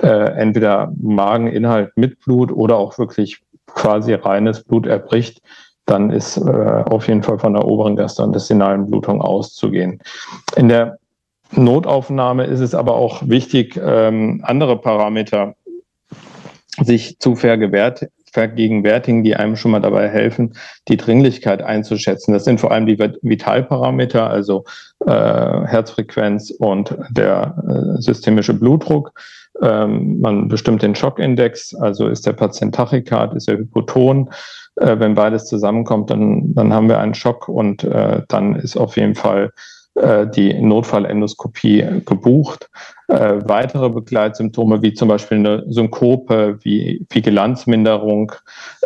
äh, 0.00 0.06
entweder 0.06 0.92
Mageninhalt 1.00 1.96
mit 1.96 2.20
Blut 2.20 2.52
oder 2.52 2.76
auch 2.76 2.98
wirklich 2.98 3.42
quasi 3.66 4.14
reines 4.14 4.62
Blut 4.62 4.86
erbricht, 4.86 5.42
dann 5.86 6.10
ist 6.10 6.36
äh, 6.36 6.84
auf 6.90 7.08
jeden 7.08 7.22
Fall 7.22 7.38
von 7.38 7.54
der 7.54 7.64
oberen 7.64 7.96
gastrointestinalen 7.96 8.86
Blutung 8.86 9.22
auszugehen. 9.22 10.02
In 10.56 10.68
der 10.68 10.98
Notaufnahme 11.52 12.44
ist 12.44 12.60
es 12.60 12.74
aber 12.74 12.96
auch 12.96 13.22
wichtig, 13.26 13.80
ähm, 13.82 14.40
andere 14.44 14.78
Parameter 14.80 15.54
sich 16.82 17.18
zu 17.18 17.36
vergegenwärtigen, 17.36 19.22
die 19.22 19.36
einem 19.36 19.56
schon 19.56 19.70
mal 19.70 19.80
dabei 19.80 20.08
helfen, 20.08 20.54
die 20.88 20.96
Dringlichkeit 20.96 21.62
einzuschätzen. 21.62 22.34
Das 22.34 22.44
sind 22.44 22.60
vor 22.60 22.72
allem 22.72 22.86
die 22.86 22.98
Vitalparameter, 22.98 24.28
also 24.28 24.64
äh, 25.06 25.10
Herzfrequenz 25.10 26.50
und 26.50 26.96
der 27.10 27.56
äh, 27.66 28.02
systemische 28.02 28.52
Blutdruck. 28.52 29.12
Ähm, 29.62 30.20
man 30.20 30.48
bestimmt 30.48 30.82
den 30.82 30.94
Schockindex, 30.94 31.74
also 31.74 32.08
ist 32.08 32.26
der 32.26 32.34
Patient 32.34 32.74
tachykard, 32.74 33.34
ist 33.34 33.48
er 33.48 33.56
hypoton. 33.56 34.28
Äh, 34.76 34.98
wenn 34.98 35.14
beides 35.14 35.46
zusammenkommt, 35.46 36.10
dann, 36.10 36.54
dann 36.54 36.72
haben 36.72 36.88
wir 36.88 36.98
einen 36.98 37.14
Schock 37.14 37.48
und 37.48 37.84
äh, 37.84 38.22
dann 38.28 38.56
ist 38.56 38.76
auf 38.76 38.96
jeden 38.96 39.14
Fall 39.14 39.52
äh, 39.96 40.26
die 40.26 40.52
Notfallendoskopie 40.52 42.02
gebucht. 42.04 42.68
Äh, 43.08 43.36
weitere 43.44 43.88
Begleitsymptome 43.88 44.82
wie 44.82 44.92
zum 44.92 45.08
Beispiel 45.08 45.38
eine 45.38 45.64
Synkope, 45.68 46.58
wie 46.62 47.06
Vigilanzminderung, 47.08 48.32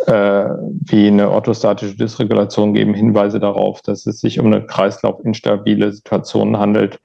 äh, 0.05 0.45
wie 0.69 1.07
eine 1.07 1.29
orthostatische 1.29 1.97
Dysregulation 1.97 2.73
geben 2.73 2.93
Hinweise 2.93 3.41
darauf, 3.41 3.81
dass 3.81 4.05
es 4.05 4.21
sich 4.21 4.39
um 4.39 4.45
eine 4.45 4.65
kreislaufinstabile 4.65 5.91
Situation 5.91 6.57
handelt. 6.57 7.01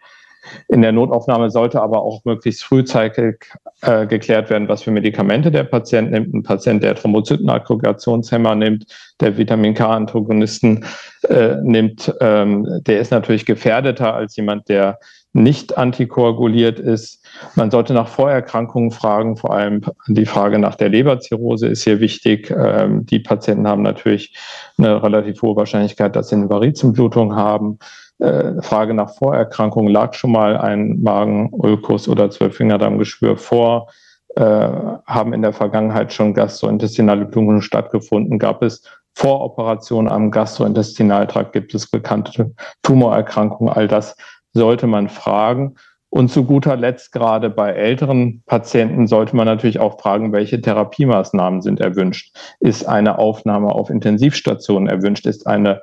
In 0.68 0.82
der 0.82 0.92
Notaufnahme 0.92 1.50
sollte 1.50 1.80
aber 1.80 2.02
auch 2.02 2.24
möglichst 2.24 2.64
frühzeitig 2.64 3.46
äh, 3.82 4.06
geklärt 4.06 4.50
werden, 4.50 4.68
was 4.68 4.82
für 4.82 4.90
Medikamente 4.90 5.50
der 5.50 5.64
Patient 5.64 6.10
nimmt. 6.10 6.34
Ein 6.34 6.42
Patient, 6.42 6.82
der 6.82 6.94
Thrombozytenaggregationshemmer 6.94 8.54
nimmt, 8.54 8.86
der 9.20 9.36
Vitamin 9.36 9.74
K-Antagonisten 9.74 10.84
äh, 11.28 11.56
nimmt, 11.62 12.14
ähm, 12.20 12.66
der 12.86 13.00
ist 13.00 13.10
natürlich 13.10 13.46
gefährdeter 13.46 14.14
als 14.14 14.36
jemand, 14.36 14.68
der 14.68 14.98
nicht 15.36 15.76
antikoaguliert 15.76 16.80
ist. 16.80 17.22
Man 17.54 17.70
sollte 17.70 17.92
nach 17.92 18.08
Vorerkrankungen 18.08 18.90
fragen, 18.90 19.36
vor 19.36 19.52
allem 19.52 19.82
die 20.08 20.24
Frage 20.24 20.58
nach 20.58 20.74
der 20.74 20.88
Leberzirrhose 20.88 21.68
ist 21.68 21.84
hier 21.84 22.00
wichtig. 22.00 22.50
Ähm, 22.50 23.04
die 23.04 23.20
Patienten 23.20 23.68
haben 23.68 23.82
natürlich 23.82 24.34
eine 24.78 25.02
relativ 25.02 25.42
hohe 25.42 25.54
Wahrscheinlichkeit, 25.54 26.16
dass 26.16 26.30
sie 26.30 26.36
eine 26.36 26.48
Varizenblutung 26.48 27.36
haben. 27.36 27.78
Äh, 28.18 28.62
Frage 28.62 28.94
nach 28.94 29.14
Vorerkrankungen, 29.14 29.92
lag 29.92 30.14
schon 30.14 30.32
mal 30.32 30.56
ein 30.56 31.02
Magen-Ulkus 31.02 32.08
oder 32.08 32.30
Zwölffingerdarmgeschwür 32.30 33.36
vor? 33.36 33.88
Äh, 34.36 34.42
haben 34.42 35.32
in 35.32 35.42
der 35.42 35.52
Vergangenheit 35.52 36.12
schon 36.12 36.34
gastrointestinale 36.34 37.26
Blutungen 37.26 37.62
stattgefunden? 37.62 38.38
Gab 38.38 38.62
es 38.62 38.82
Voroperationen 39.14 40.10
am 40.10 40.30
Gastrointestinaltrakt? 40.30 41.52
Gibt 41.52 41.74
es 41.74 41.90
bekannte 41.90 42.52
Tumorerkrankungen? 42.82 43.72
All 43.72 43.88
das 43.88 44.16
sollte 44.52 44.86
man 44.86 45.08
fragen. 45.08 45.74
Und 46.08 46.30
zu 46.30 46.44
guter 46.44 46.76
Letzt, 46.76 47.12
gerade 47.12 47.50
bei 47.50 47.72
älteren 47.72 48.42
Patienten, 48.46 49.06
sollte 49.06 49.36
man 49.36 49.46
natürlich 49.46 49.80
auch 49.80 50.00
fragen, 50.00 50.32
welche 50.32 50.60
Therapiemaßnahmen 50.60 51.60
sind 51.60 51.80
erwünscht. 51.80 52.34
Ist 52.60 52.88
eine 52.88 53.18
Aufnahme 53.18 53.68
auf 53.68 53.90
Intensivstationen 53.90 54.88
erwünscht? 54.88 55.26
Ist 55.26 55.46
eine 55.46 55.82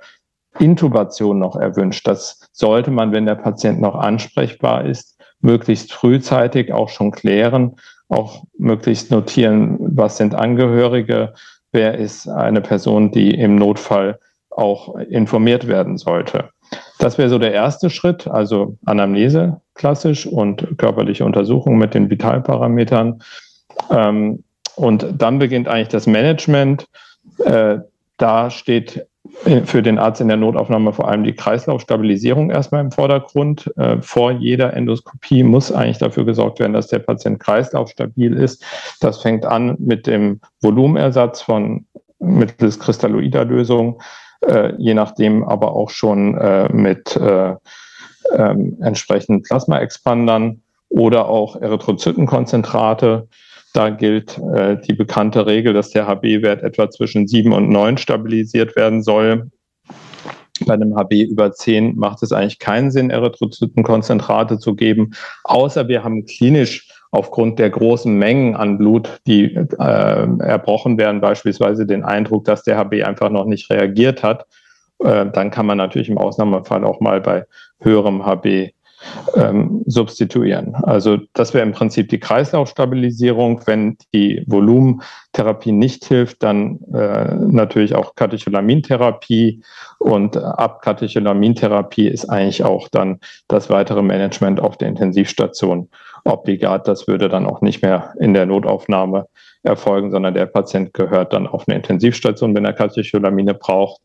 Intubation 0.60 1.40
noch 1.40 1.56
erwünscht. 1.56 2.08
Das 2.08 2.48
sollte 2.52 2.92
man, 2.92 3.12
wenn 3.12 3.26
der 3.26 3.36
Patient 3.36 3.82
noch 3.82 3.96
ansprechbar 3.96 4.86
ist, 4.86 5.20
möglichst 5.42 5.94
frühzeitig 5.94 6.72
auch 6.72 6.90
schon 6.90 7.12
klären, 7.12 7.76
auch 8.08 8.44
möglichst 8.58 9.12
notieren, 9.12 9.78
was 9.80 10.18
sind 10.18 10.36
Angehörige, 10.36 11.34
wer 11.72 11.98
ist 11.98 12.28
eine 12.28 12.62
Person, 12.62 13.12
die 13.12 13.32
im 13.32 13.56
Notfall 13.56 14.20
auch 14.50 14.96
informiert 14.96 15.68
werden 15.68 15.98
sollte. 15.98 16.50
Das 17.00 17.18
wäre 17.18 17.30
so 17.30 17.40
der 17.40 17.54
erste 17.54 17.90
Schritt, 17.90 18.28
also 18.28 18.78
Anamnese 18.86 19.62
klassisch 19.74 20.26
und 20.26 20.78
körperliche 20.78 21.26
Untersuchung 21.26 21.78
mit 21.78 21.94
den 21.94 22.10
Vitalparametern. 22.10 23.22
Ähm, 23.90 24.44
und 24.76 25.06
dann 25.18 25.40
beginnt 25.40 25.68
eigentlich 25.68 25.90
das 25.90 26.08
Management. 26.08 26.88
Äh, 27.44 27.80
da 28.18 28.50
steht 28.50 29.08
für 29.66 29.82
den 29.82 30.00
Arzt 30.00 30.22
in 30.22 30.28
der 30.28 30.38
Notaufnahme 30.38 30.94
vor 30.94 31.08
allem 31.08 31.24
die 31.24 31.36
Kreislaufstabilisierung 31.36 32.50
erstmal 32.50 32.82
im 32.82 32.92
Vordergrund. 32.92 33.72
Äh, 33.78 34.02
vor 34.02 34.32
jeder 34.32 34.74
Endoskopie 34.74 35.44
muss 35.44 35.72
eigentlich 35.72 35.98
dafür 35.98 36.26
gesorgt 36.26 36.60
werden, 36.60 36.74
dass 36.74 36.88
der 36.88 37.00
Patient 37.00 37.40
kreislaufstabil 37.40 38.34
ist. 38.34 38.64
Das 39.02 39.22
fängt 39.22 39.46
an 39.46 39.76
mit 39.80 40.08
dem 40.08 40.40
Volumenersatz 40.62 41.42
von 41.42 41.86
mittels 42.20 42.80
kristalloider 42.80 43.44
Lösung, 43.44 44.02
äh, 44.48 44.74
je 44.78 44.94
nachdem 44.94 45.44
aber 45.44 45.74
auch 45.74 45.90
schon 45.90 46.38
äh, 46.38 46.72
mit 46.72 47.16
äh, 47.18 47.56
ähm, 48.34 48.78
entsprechenden 48.82 49.42
Plasmaexpandern 49.42 50.62
oder 50.90 51.28
auch 51.28 51.56
Erythrozytenkonzentrate. 51.58 53.28
Da 53.74 53.90
gilt 53.90 54.38
äh, 54.38 54.78
die 54.80 54.94
bekannte 54.94 55.48
Regel, 55.48 55.74
dass 55.74 55.90
der 55.90 56.08
HB-Wert 56.08 56.62
etwa 56.62 56.90
zwischen 56.92 57.28
7 57.28 57.52
und 57.54 57.70
9 57.70 57.98
stabilisiert 57.98 58.76
werden 58.76 59.02
soll. 59.02 59.50
Bei 60.66 60.76
einem 60.76 60.96
HB 60.96 61.24
über 61.24 61.52
10 61.52 61.96
macht 61.96 62.22
es 62.22 62.32
eigentlich 62.32 62.60
keinen 62.60 62.92
Sinn, 62.92 63.10
Erythrozytenkonzentrate 63.10 64.60
zu 64.60 64.76
geben, 64.76 65.14
außer 65.44 65.88
wir 65.88 66.04
haben 66.04 66.26
klinisch 66.26 66.88
aufgrund 67.12 67.60
der 67.60 67.72
großen 67.72 68.16
Mengen 68.16 68.56
an 68.56 68.78
Blut, 68.78 69.22
die 69.28 69.56
äh, 69.56 69.68
erbrochen 69.78 70.98
werden, 70.98 71.22
beispielsweise 71.22 71.86
den 71.86 72.04
Eindruck, 72.04 72.46
dass 72.46 72.64
der 72.64 72.78
HB 72.78 73.04
einfach 73.04 73.30
noch 73.30 73.46
nicht 73.46 73.70
reagiert 73.72 74.24
hat. 74.24 74.46
Äh, 75.00 75.26
dann 75.32 75.52
kann 75.52 75.66
man 75.66 75.78
natürlich 75.78 76.10
im 76.10 76.18
Ausnahmefall 76.18 76.84
auch 76.84 77.02
mal 77.02 77.22
bei 77.22 77.46
höherem 77.80 78.26
HB 78.26 78.72
ähm, 79.36 79.84
substituieren. 79.86 80.76
Also 80.76 81.18
das 81.34 81.54
wäre 81.54 81.66
im 81.66 81.74
Prinzip 81.74 82.10
die 82.10 82.20
Kreislaufstabilisierung. 82.20 83.62
Wenn 83.66 83.98
die 84.14 84.44
Volumentherapie 84.48 85.72
nicht 85.72 86.06
hilft, 86.06 86.44
dann 86.44 86.80
äh, 86.94 87.36
natürlich 87.36 87.96
auch 87.96 88.16
Katecholamintherapie 88.16 89.64
und 90.00 90.38
ab 90.38 90.82
Katecholamintherapie 90.82 92.08
ist 92.08 92.30
eigentlich 92.30 92.64
auch 92.64 92.88
dann 92.90 93.20
das 93.48 93.70
weitere 93.70 94.02
Management 94.02 94.60
auf 94.60 94.78
der 94.78 94.90
Intensivstation 94.90 95.90
obligat. 96.24 96.88
Das 96.88 97.08
würde 97.08 97.30
dann 97.30 97.46
auch 97.46 97.62
nicht 97.62 97.82
mehr 97.82 98.14
in 98.20 98.34
der 98.34 98.46
Notaufnahme 98.46 99.28
erfolgen, 99.64 100.12
sondern 100.12 100.34
der 100.34 100.46
Patient 100.46 100.94
gehört 100.94 101.34
dann 101.34 101.48
auf 101.48 101.68
eine 101.68 101.78
Intensivstation, 101.78 102.54
wenn 102.54 102.66
er 102.66 102.74
Katecholamine 102.74 103.54
braucht. 103.54 104.02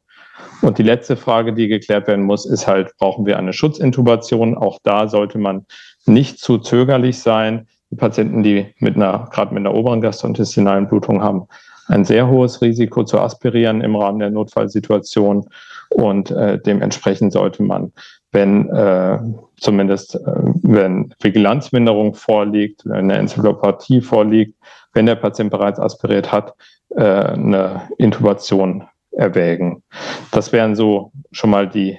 Und 0.62 0.78
die 0.78 0.82
letzte 0.82 1.16
Frage, 1.16 1.52
die 1.52 1.68
geklärt 1.68 2.06
werden 2.06 2.24
muss, 2.24 2.46
ist 2.46 2.66
halt, 2.66 2.96
brauchen 2.98 3.26
wir 3.26 3.38
eine 3.38 3.52
Schutzintubation? 3.52 4.56
Auch 4.56 4.78
da 4.82 5.08
sollte 5.08 5.38
man 5.38 5.66
nicht 6.06 6.38
zu 6.38 6.58
zögerlich 6.58 7.18
sein. 7.18 7.68
Die 7.90 7.96
Patienten, 7.96 8.42
die 8.42 8.74
mit 8.78 8.96
einer, 8.96 9.28
gerade 9.32 9.54
mit 9.54 9.64
einer 9.64 9.74
oberen 9.74 10.00
gastrointestinalen 10.00 10.88
Blutung 10.88 11.22
haben, 11.22 11.46
ein 11.86 12.04
sehr 12.04 12.28
hohes 12.28 12.60
Risiko 12.60 13.04
zu 13.04 13.18
aspirieren 13.18 13.80
im 13.80 13.96
Rahmen 13.96 14.18
der 14.18 14.30
Notfallsituation. 14.30 15.48
Und 15.90 16.30
äh, 16.30 16.58
dementsprechend 16.58 17.32
sollte 17.32 17.62
man, 17.62 17.92
wenn 18.30 18.68
äh, 18.68 19.18
zumindest 19.58 20.16
äh, 20.16 20.20
wenn 20.62 21.14
Vigilanzminderung 21.20 22.14
vorliegt, 22.14 22.82
wenn 22.84 23.10
eine 23.10 23.16
Enzephalopathie 23.16 24.02
vorliegt, 24.02 24.54
wenn 24.92 25.06
der 25.06 25.14
Patient 25.14 25.50
bereits 25.50 25.80
aspiriert 25.80 26.30
hat, 26.30 26.54
äh, 26.90 27.02
eine 27.02 27.88
Intubation 27.96 28.84
erwägen. 29.12 29.82
Das 30.30 30.52
wären 30.52 30.74
so 30.74 31.12
schon 31.32 31.50
mal 31.50 31.68
die 31.68 31.98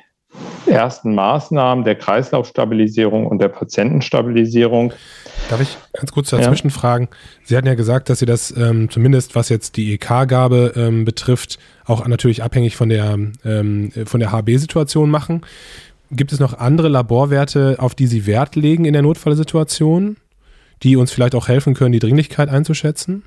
ersten 0.68 1.16
Maßnahmen 1.16 1.84
der 1.84 1.96
Kreislaufstabilisierung 1.96 3.26
und 3.26 3.42
der 3.42 3.50
Patientenstabilisierung. 3.50 4.94
Darf 5.50 5.62
ich 5.62 5.78
ganz 5.94 6.12
kurz 6.12 6.30
dazwischen 6.30 6.68
ja. 6.68 6.74
fragen? 6.74 7.10
Sie 7.44 7.58
hatten 7.58 7.68
ja 7.68 7.74
gesagt, 7.74 8.10
dass 8.10 8.20
Sie 8.20 8.26
das 8.26 8.56
ähm, 8.56 8.90
zumindest, 8.90 9.36
was 9.36 9.50
jetzt 9.50 9.78
die 9.78 9.94
EK-Gabe 9.94 10.74
ähm, 10.76 11.06
betrifft, 11.06 11.58
auch 11.86 12.06
natürlich 12.08 12.44
abhängig 12.44 12.76
von 12.76 12.90
der, 12.90 13.18
ähm, 13.44 13.92
von 14.06 14.20
der 14.20 14.32
HB-Situation 14.32 15.10
machen. 15.10 15.42
Gibt 16.12 16.32
es 16.32 16.40
noch 16.40 16.58
andere 16.58 16.88
Laborwerte, 16.88 17.78
auf 17.80 17.96
die 17.96 18.08
Sie 18.08 18.26
Wert 18.26 18.56
legen 18.56 18.86
in 18.86 18.94
der 18.94 19.02
Notfallsituation, 19.02 20.18
die 20.84 20.96
uns 20.96 21.12
vielleicht 21.12 21.36
auch 21.36 21.48
helfen 21.48 21.74
können, 21.74 21.92
die 21.92 22.00
Dringlichkeit 22.00 22.50
einzuschätzen? 22.50 23.24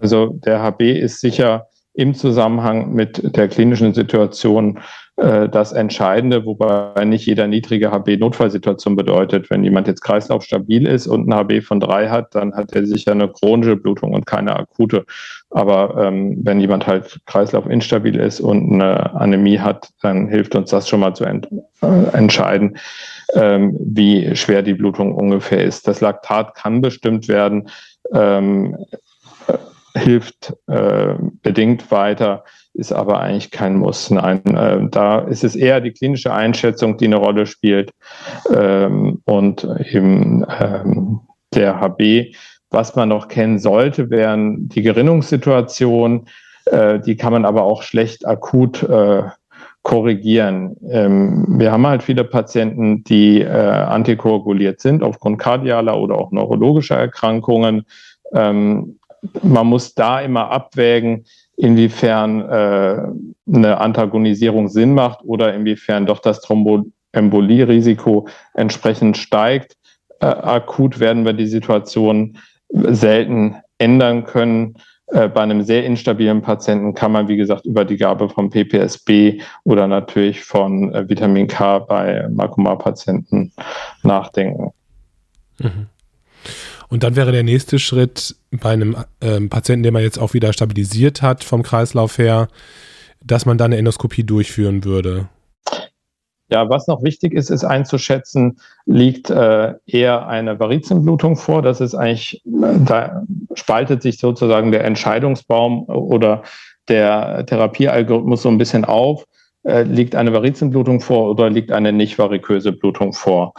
Also 0.00 0.38
der 0.44 0.62
HB 0.62 0.82
ist 0.98 1.20
sicher 1.20 1.68
im 1.94 2.14
Zusammenhang 2.14 2.92
mit 2.92 3.36
der 3.36 3.48
klinischen 3.48 3.94
Situation 3.94 4.80
äh, 5.16 5.48
das 5.48 5.72
Entscheidende, 5.72 6.44
wobei 6.44 7.04
nicht 7.04 7.24
jeder 7.26 7.46
niedrige 7.46 7.92
HB 7.92 8.18
Notfallsituation 8.18 8.96
bedeutet. 8.96 9.48
Wenn 9.48 9.62
jemand 9.62 9.86
jetzt 9.86 10.00
kreislaufstabil 10.00 10.88
ist 10.88 11.06
und 11.06 11.28
ein 11.28 11.34
HB 11.34 11.62
von 11.62 11.78
drei 11.78 12.08
hat, 12.08 12.34
dann 12.34 12.52
hat 12.54 12.72
er 12.72 12.84
sicher 12.84 13.12
eine 13.12 13.28
chronische 13.28 13.76
Blutung 13.76 14.12
und 14.12 14.26
keine 14.26 14.56
akute. 14.56 15.04
Aber 15.50 16.04
ähm, 16.04 16.38
wenn 16.42 16.60
jemand 16.60 16.88
halt 16.88 17.20
kreislaufinstabil 17.26 18.16
ist 18.16 18.40
und 18.40 18.72
eine 18.72 19.14
Anämie 19.14 19.60
hat, 19.60 19.90
dann 20.02 20.26
hilft 20.26 20.56
uns 20.56 20.70
das 20.70 20.88
schon 20.88 20.98
mal 20.98 21.14
zu 21.14 21.24
ent 21.24 21.48
äh, 21.80 22.16
entscheiden, 22.16 22.76
ähm, 23.34 23.76
wie 23.78 24.34
schwer 24.34 24.62
die 24.62 24.74
Blutung 24.74 25.14
ungefähr 25.14 25.62
ist. 25.62 25.86
Das 25.86 26.00
Laktat 26.00 26.56
kann 26.56 26.80
bestimmt 26.80 27.28
werden. 27.28 27.68
Ähm, 28.12 28.76
hilft 29.96 30.54
äh, 30.66 31.14
bedingt 31.42 31.90
weiter, 31.90 32.44
ist 32.74 32.92
aber 32.92 33.20
eigentlich 33.20 33.50
kein 33.50 33.76
Muss. 33.76 34.10
Nein, 34.10 34.44
äh, 34.46 34.88
da 34.90 35.20
ist 35.20 35.44
es 35.44 35.54
eher 35.54 35.80
die 35.80 35.92
klinische 35.92 36.32
Einschätzung, 36.32 36.98
die 36.98 37.06
eine 37.06 37.16
Rolle 37.16 37.46
spielt 37.46 37.92
ähm, 38.52 39.22
und 39.24 39.66
eben 39.90 40.44
ähm, 40.60 41.20
der 41.54 41.80
HB. 41.80 42.34
Was 42.70 42.96
man 42.96 43.10
noch 43.10 43.28
kennen 43.28 43.60
sollte, 43.60 44.10
wären 44.10 44.68
die 44.68 44.82
Gerinnungssituationen. 44.82 46.26
Äh, 46.66 46.98
die 46.98 47.16
kann 47.16 47.32
man 47.32 47.44
aber 47.44 47.62
auch 47.62 47.82
schlecht 47.82 48.26
akut 48.26 48.82
äh, 48.82 49.22
korrigieren. 49.84 50.76
Ähm, 50.90 51.44
wir 51.58 51.70
haben 51.70 51.86
halt 51.86 52.02
viele 52.02 52.24
Patienten, 52.24 53.04
die 53.04 53.42
äh, 53.42 53.48
antikoaguliert 53.48 54.80
sind 54.80 55.02
aufgrund 55.02 55.38
kardialer 55.38 55.96
oder 55.98 56.16
auch 56.16 56.32
neurologischer 56.32 56.96
Erkrankungen. 56.96 57.84
Ähm, 58.32 58.98
man 59.42 59.66
muss 59.66 59.94
da 59.94 60.20
immer 60.20 60.50
abwägen, 60.50 61.24
inwiefern 61.56 62.40
äh, 62.40 63.02
eine 63.54 63.78
Antagonisierung 63.78 64.68
Sinn 64.68 64.94
macht 64.94 65.20
oder 65.24 65.54
inwiefern 65.54 66.06
doch 66.06 66.18
das 66.18 66.40
Thromboembolie-Risiko 66.40 68.28
entsprechend 68.54 69.16
steigt. 69.16 69.76
Äh, 70.20 70.26
akut 70.26 71.00
werden 71.00 71.24
wir 71.24 71.32
die 71.32 71.46
Situation 71.46 72.38
selten 72.70 73.56
ändern 73.78 74.24
können. 74.24 74.74
Äh, 75.08 75.28
bei 75.28 75.42
einem 75.42 75.62
sehr 75.62 75.84
instabilen 75.84 76.42
Patienten 76.42 76.94
kann 76.94 77.12
man, 77.12 77.28
wie 77.28 77.36
gesagt, 77.36 77.66
über 77.66 77.84
die 77.84 77.96
Gabe 77.96 78.28
von 78.28 78.50
PPSB 78.50 79.40
oder 79.64 79.86
natürlich 79.86 80.42
von 80.42 80.92
äh, 80.94 81.08
Vitamin 81.08 81.46
K 81.46 81.78
bei 81.78 82.26
Makoma-Patienten 82.30 83.52
nachdenken. 84.02 84.72
Mhm. 85.58 85.86
Und 86.88 87.02
dann 87.02 87.16
wäre 87.16 87.32
der 87.32 87.42
nächste 87.42 87.78
Schritt 87.78 88.36
bei 88.50 88.70
einem 88.70 88.96
ähm, 89.20 89.48
Patienten, 89.48 89.82
den 89.82 89.92
man 89.92 90.02
jetzt 90.02 90.18
auch 90.18 90.34
wieder 90.34 90.52
stabilisiert 90.52 91.22
hat 91.22 91.44
vom 91.44 91.62
Kreislauf 91.62 92.18
her, 92.18 92.48
dass 93.24 93.46
man 93.46 93.58
dann 93.58 93.66
eine 93.66 93.78
Endoskopie 93.78 94.24
durchführen 94.24 94.84
würde. 94.84 95.28
Ja, 96.50 96.68
was 96.68 96.86
noch 96.86 97.02
wichtig 97.02 97.32
ist, 97.32 97.50
ist 97.50 97.64
einzuschätzen, 97.64 98.58
liegt 98.84 99.30
äh, 99.30 99.74
eher 99.86 100.26
eine 100.28 100.60
Varizenblutung 100.60 101.36
vor. 101.36 101.62
Das 101.62 101.80
ist 101.80 101.94
eigentlich, 101.94 102.42
da 102.44 103.22
spaltet 103.54 104.02
sich 104.02 104.18
sozusagen 104.18 104.70
der 104.70 104.84
Entscheidungsbaum 104.84 105.84
oder 105.84 106.42
der 106.88 107.46
Therapiealgorithmus 107.46 108.42
so 108.42 108.50
ein 108.50 108.58
bisschen 108.58 108.84
auf. 108.84 109.24
Äh, 109.62 109.84
liegt 109.84 110.14
eine 110.14 110.34
Varizenblutung 110.34 111.00
vor 111.00 111.30
oder 111.30 111.48
liegt 111.48 111.72
eine 111.72 111.92
nicht 111.92 112.18
variköse 112.18 112.72
Blutung 112.72 113.14
vor? 113.14 113.54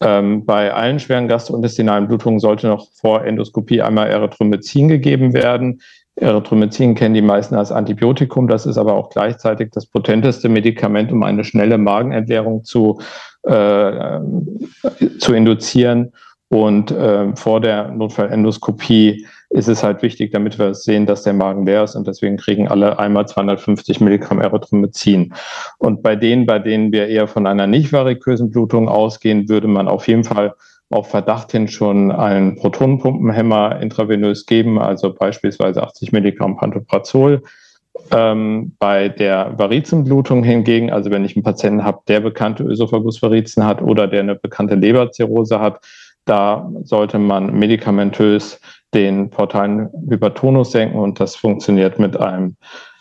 Ähm, 0.00 0.46
bei 0.46 0.72
allen 0.72 1.00
schweren 1.00 1.28
gastrointestinalen 1.28 2.06
Blutungen 2.06 2.38
sollte 2.38 2.68
noch 2.68 2.88
vor 2.92 3.24
Endoskopie 3.24 3.82
einmal 3.82 4.08
Erythromycin 4.08 4.88
gegeben 4.88 5.32
werden. 5.32 5.80
Erythromycin 6.16 6.94
kennen 6.94 7.14
die 7.14 7.22
meisten 7.22 7.54
als 7.54 7.72
Antibiotikum. 7.72 8.48
Das 8.48 8.66
ist 8.66 8.78
aber 8.78 8.94
auch 8.94 9.10
gleichzeitig 9.10 9.70
das 9.72 9.86
potenteste 9.86 10.48
Medikament, 10.48 11.10
um 11.12 11.22
eine 11.22 11.44
schnelle 11.44 11.78
Magenentleerung 11.78 12.64
zu, 12.64 13.00
äh, 13.42 14.20
zu 15.18 15.34
induzieren. 15.34 16.12
Und 16.50 16.90
äh, 16.90 17.36
vor 17.36 17.60
der 17.60 17.88
Notfallendoskopie 17.88 19.26
ist 19.50 19.68
es 19.68 19.82
halt 19.82 20.02
wichtig, 20.02 20.32
damit 20.32 20.58
wir 20.58 20.74
sehen, 20.74 21.06
dass 21.06 21.22
der 21.22 21.32
Magen 21.32 21.64
leer 21.64 21.84
ist. 21.84 21.94
Und 21.94 22.06
deswegen 22.06 22.36
kriegen 22.36 22.68
alle 22.68 22.98
einmal 22.98 23.26
250 23.26 24.00
Milligramm 24.00 24.40
Erythromycin. 24.40 25.32
Und 25.78 26.02
bei 26.02 26.16
denen, 26.16 26.46
bei 26.46 26.58
denen 26.58 26.92
wir 26.92 27.08
eher 27.08 27.28
von 27.28 27.46
einer 27.46 27.66
nicht 27.66 27.92
varikösen 27.92 28.50
Blutung 28.50 28.88
ausgehen, 28.88 29.48
würde 29.48 29.68
man 29.68 29.88
auf 29.88 30.06
jeden 30.06 30.24
Fall 30.24 30.54
auf 30.90 31.10
Verdacht 31.10 31.52
hin 31.52 31.68
schon 31.68 32.10
einen 32.10 32.56
Protonenpumpenhemmer 32.56 33.80
intravenös 33.80 34.46
geben, 34.46 34.78
also 34.78 35.12
beispielsweise 35.12 35.82
80 35.82 36.12
Milligramm 36.12 36.56
Pantoprazol. 36.56 37.42
Ähm, 38.12 38.72
bei 38.78 39.08
der 39.08 39.58
Varizenblutung 39.58 40.44
hingegen, 40.44 40.90
also 40.90 41.10
wenn 41.10 41.24
ich 41.24 41.36
einen 41.36 41.42
Patienten 41.42 41.84
habe, 41.84 42.00
der 42.06 42.20
bekannte 42.20 42.62
Ösophagusvarizen 42.62 43.64
hat 43.64 43.82
oder 43.82 44.06
der 44.06 44.20
eine 44.20 44.36
bekannte 44.36 44.76
Leberzirrhose 44.76 45.58
hat, 45.60 45.80
da 46.24 46.70
sollte 46.84 47.18
man 47.18 47.58
medikamentös 47.58 48.60
den 48.94 49.30
portalen 49.30 49.90
Hypertonus 50.08 50.72
senken 50.72 50.98
und 50.98 51.20
das 51.20 51.36
funktioniert 51.36 51.98
mit 51.98 52.16
einem 52.16 52.56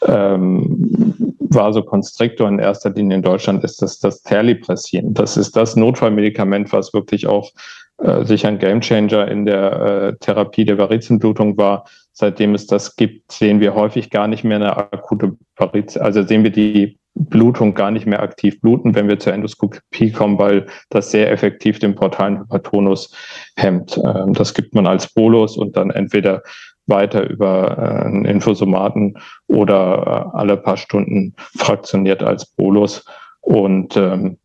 ähm, 0.06 1.34
Vasokonstriktor. 1.40 2.48
In 2.48 2.60
erster 2.60 2.90
Linie 2.90 3.18
in 3.18 3.24
Deutschland 3.24 3.64
ist 3.64 3.82
das 3.82 4.00
das 4.00 4.22
Terlipressin. 4.22 5.14
Das 5.14 5.38
ist 5.38 5.56
das 5.56 5.76
Notfallmedikament, 5.76 6.74
was 6.74 6.94
wirklich 6.94 7.28
auch 7.28 7.52
äh, 8.00 8.26
sicher 8.26 8.50
ein 8.50 8.60
Gamechanger 8.60 9.28
in 9.28 9.46
der 9.46 9.72
äh, 9.72 10.18
Therapie 10.20 10.66
der 10.66 10.78
Varizenblutung 10.78 11.58
war. 11.58 11.86
Seitdem 12.12 12.54
es 12.54 12.68
das 12.68 12.96
gibt, 12.96 13.32
sehen 13.32 13.60
wir 13.60 13.74
häufig 13.74 14.10
gar 14.10 14.28
nicht 14.28 14.44
mehr 14.44 14.58
eine 14.58 14.76
akute 14.76 15.38
Variz, 15.56 15.98
also 15.98 16.24
sehen 16.24 16.44
wir 16.44 16.52
die 16.52 16.97
Blutung 17.18 17.74
gar 17.74 17.92
nicht 17.92 18.06
mehr 18.06 18.22
aktiv 18.22 18.62
bluten, 18.62 18.96
wenn 18.96 19.08
wir 19.08 19.20
zur 19.20 19.34
Endoskopie 19.34 20.12
kommen, 20.12 20.40
weil 20.40 20.68
das 20.90 21.12
sehr 21.12 21.32
effektiv 21.32 21.80
den 21.80 21.96
portalen 21.96 22.40
Hypertonus 22.40 23.14
hemmt. 23.56 23.98
Ähm, 23.98 24.34
das 24.34 24.54
gibt 24.54 24.74
man 24.76 24.88
als 24.88 25.14
Bolus 25.14 25.58
und 25.58 25.76
dann 25.78 25.90
entweder 25.90 26.44
weiter 26.88 27.30
über 27.30 27.78
äh, 27.78 28.06
einen 28.06 28.26
Infosomaten 28.26 29.18
oder 29.48 30.32
äh, 30.34 30.38
alle 30.38 30.58
paar 30.58 30.78
Stunden 30.78 31.34
fraktioniert 31.58 32.24
als 32.24 32.46
Bolus. 32.46 33.06
Und 33.42 33.96
ähm, 33.98 34.38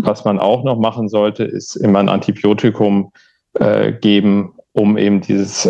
was 0.00 0.24
man 0.24 0.38
auch 0.38 0.64
noch 0.64 0.78
machen 0.78 1.08
sollte, 1.08 1.44
ist 1.44 1.76
immer 1.76 2.00
ein 2.00 2.08
Antibiotikum 2.08 3.12
äh, 3.54 3.92
geben, 3.92 4.52
um 4.72 4.96
eben 4.98 5.20
dieses 5.20 5.66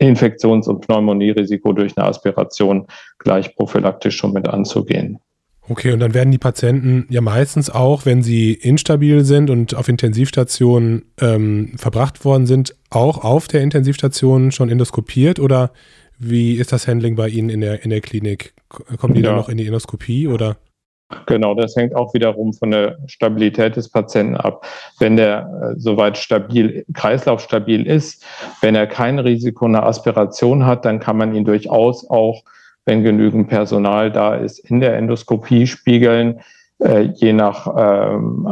Infektions- 0.00 0.66
und 0.66 0.80
Pneumonierisiko 0.80 1.72
durch 1.72 1.96
eine 1.96 2.06
Aspiration 2.06 2.86
gleich 3.18 3.54
prophylaktisch 3.54 4.16
schon 4.16 4.32
mit 4.32 4.48
anzugehen. 4.48 5.18
Okay, 5.68 5.92
und 5.92 6.00
dann 6.00 6.14
werden 6.14 6.32
die 6.32 6.38
Patienten 6.38 7.06
ja 7.10 7.20
meistens 7.20 7.70
auch, 7.70 8.04
wenn 8.04 8.22
sie 8.22 8.54
instabil 8.54 9.24
sind 9.24 9.50
und 9.50 9.74
auf 9.76 9.88
Intensivstationen 9.88 11.04
ähm, 11.20 11.74
verbracht 11.76 12.24
worden 12.24 12.46
sind, 12.46 12.74
auch 12.88 13.22
auf 13.22 13.46
der 13.46 13.60
Intensivstation 13.60 14.50
schon 14.50 14.68
endoskopiert 14.68 15.38
oder 15.38 15.70
wie 16.18 16.54
ist 16.54 16.72
das 16.72 16.88
Handling 16.88 17.14
bei 17.14 17.28
Ihnen 17.28 17.50
in 17.50 17.60
der, 17.60 17.84
in 17.84 17.90
der 17.90 18.00
Klinik? 18.00 18.52
Kommen 18.68 19.14
die 19.14 19.20
ja. 19.20 19.28
dann 19.28 19.36
noch 19.36 19.48
in 19.48 19.58
die 19.58 19.66
Endoskopie 19.66 20.28
oder? 20.28 20.56
Genau, 21.26 21.54
das 21.54 21.74
hängt 21.74 21.94
auch 21.94 22.14
wiederum 22.14 22.52
von 22.52 22.70
der 22.70 22.98
Stabilität 23.06 23.76
des 23.76 23.88
Patienten 23.88 24.36
ab. 24.36 24.64
Wenn 24.98 25.16
der 25.16 25.72
äh, 25.76 25.80
soweit 25.80 26.16
stabil, 26.16 26.84
kreislaufstabil 26.94 27.86
ist, 27.86 28.24
wenn 28.60 28.74
er 28.76 28.86
kein 28.86 29.18
Risiko 29.18 29.66
einer 29.66 29.84
Aspiration 29.84 30.66
hat, 30.66 30.84
dann 30.84 31.00
kann 31.00 31.16
man 31.16 31.34
ihn 31.34 31.44
durchaus 31.44 32.08
auch, 32.08 32.44
wenn 32.84 33.02
genügend 33.02 33.48
Personal 33.48 34.10
da 34.12 34.36
ist, 34.36 34.58
in 34.60 34.80
der 34.80 34.96
Endoskopie 34.96 35.66
spiegeln, 35.66 36.40
äh, 36.78 37.02
je 37.02 37.32
nach 37.32 37.66
ähm, 37.76 38.48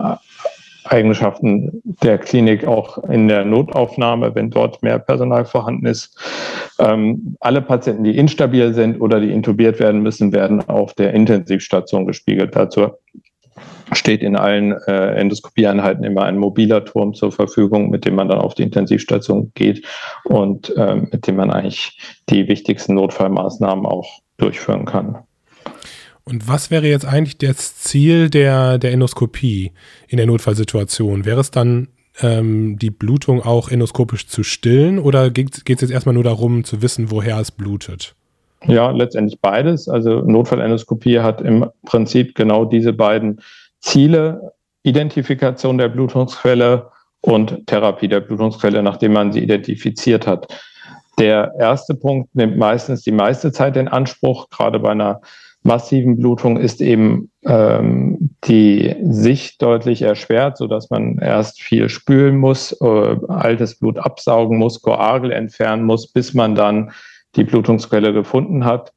Eigenschaften 0.90 1.82
der 2.02 2.18
Klinik 2.18 2.66
auch 2.66 2.98
in 3.04 3.28
der 3.28 3.44
Notaufnahme, 3.44 4.34
wenn 4.34 4.50
dort 4.50 4.82
mehr 4.82 4.98
Personal 4.98 5.44
vorhanden 5.44 5.86
ist. 5.86 6.18
Ähm, 6.78 7.36
alle 7.40 7.62
Patienten, 7.62 8.04
die 8.04 8.16
instabil 8.16 8.74
sind 8.74 9.00
oder 9.00 9.20
die 9.20 9.30
intubiert 9.30 9.80
werden 9.80 10.02
müssen, 10.02 10.32
werden 10.32 10.66
auf 10.68 10.94
der 10.94 11.12
Intensivstation 11.14 12.06
gespiegelt. 12.06 12.54
Dazu 12.54 12.88
steht 13.92 14.22
in 14.22 14.36
allen 14.36 14.72
äh, 14.86 15.14
Endoskopieeinheiten 15.14 16.04
immer 16.04 16.24
ein 16.24 16.38
mobiler 16.38 16.84
Turm 16.84 17.14
zur 17.14 17.32
Verfügung, 17.32 17.90
mit 17.90 18.04
dem 18.04 18.14
man 18.14 18.28
dann 18.28 18.38
auf 18.38 18.54
die 18.54 18.62
Intensivstation 18.62 19.52
geht 19.54 19.86
und 20.24 20.74
äh, 20.76 20.96
mit 20.96 21.26
dem 21.26 21.36
man 21.36 21.50
eigentlich 21.50 21.98
die 22.28 22.48
wichtigsten 22.48 22.94
Notfallmaßnahmen 22.94 23.86
auch 23.86 24.20
durchführen 24.36 24.84
kann. 24.84 25.18
Und 26.28 26.46
was 26.46 26.70
wäre 26.70 26.86
jetzt 26.86 27.06
eigentlich 27.06 27.38
das 27.38 27.76
Ziel 27.76 28.28
der, 28.28 28.78
der 28.78 28.92
Endoskopie 28.92 29.72
in 30.08 30.18
der 30.18 30.26
Notfallsituation? 30.26 31.24
Wäre 31.24 31.40
es 31.40 31.50
dann 31.50 31.88
ähm, 32.20 32.78
die 32.78 32.90
Blutung 32.90 33.42
auch 33.42 33.70
endoskopisch 33.70 34.26
zu 34.26 34.42
stillen 34.42 34.98
oder 34.98 35.30
geht 35.30 35.54
es 35.54 35.62
jetzt 35.66 35.90
erstmal 35.90 36.14
nur 36.14 36.24
darum 36.24 36.64
zu 36.64 36.82
wissen, 36.82 37.10
woher 37.10 37.38
es 37.38 37.50
blutet? 37.50 38.14
Ja, 38.66 38.90
letztendlich 38.90 39.40
beides. 39.40 39.88
Also 39.88 40.20
Notfallendoskopie 40.20 41.20
hat 41.20 41.40
im 41.40 41.70
Prinzip 41.86 42.34
genau 42.34 42.66
diese 42.66 42.92
beiden 42.92 43.40
Ziele. 43.80 44.52
Identifikation 44.82 45.78
der 45.78 45.88
Blutungsquelle 45.88 46.90
und 47.20 47.66
Therapie 47.66 48.08
der 48.08 48.20
Blutungsquelle, 48.20 48.82
nachdem 48.82 49.12
man 49.12 49.32
sie 49.32 49.40
identifiziert 49.40 50.26
hat. 50.26 50.46
Der 51.18 51.52
erste 51.58 51.94
Punkt 51.94 52.34
nimmt 52.34 52.56
meistens 52.56 53.02
die 53.02 53.12
meiste 53.12 53.50
Zeit 53.50 53.76
in 53.76 53.88
Anspruch. 53.88 54.50
Gerade 54.50 54.78
bei 54.78 54.90
einer 54.90 55.20
massiven 55.68 56.16
Blutung 56.16 56.56
ist 56.56 56.80
eben 56.80 57.30
ähm, 57.44 58.30
die 58.44 58.96
Sicht 59.02 59.62
deutlich 59.62 60.02
erschwert, 60.02 60.56
sodass 60.56 60.90
man 60.90 61.18
erst 61.18 61.62
viel 61.62 61.88
spülen 61.88 62.38
muss, 62.38 62.72
äh, 62.80 63.16
altes 63.28 63.78
Blut 63.78 63.98
absaugen 63.98 64.58
muss, 64.58 64.82
Koagel 64.82 65.30
entfernen 65.30 65.84
muss, 65.84 66.10
bis 66.10 66.34
man 66.34 66.56
dann 66.56 66.90
die 67.36 67.44
Blutungsquelle 67.44 68.12
gefunden 68.12 68.64
hat. 68.64 68.92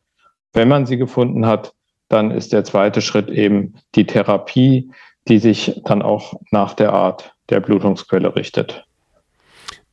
Wenn 0.53 0.69
man 0.69 0.87
sie 0.87 0.97
gefunden 0.97 1.45
hat, 1.45 1.73
dann 2.09 2.31
ist 2.31 2.53
der 2.53 2.63
zweite 2.63 3.01
Schritt 3.01 3.29
eben 3.29 3.75
die 3.95 4.05
Therapie, 4.05 4.91
die 5.27 5.37
sich 5.37 5.81
dann 5.85 6.01
auch 6.01 6.33
nach 6.51 6.73
der 6.73 6.93
Art 6.93 7.33
der 7.49 7.59
Blutungsquelle 7.59 8.35
richtet. 8.35 8.85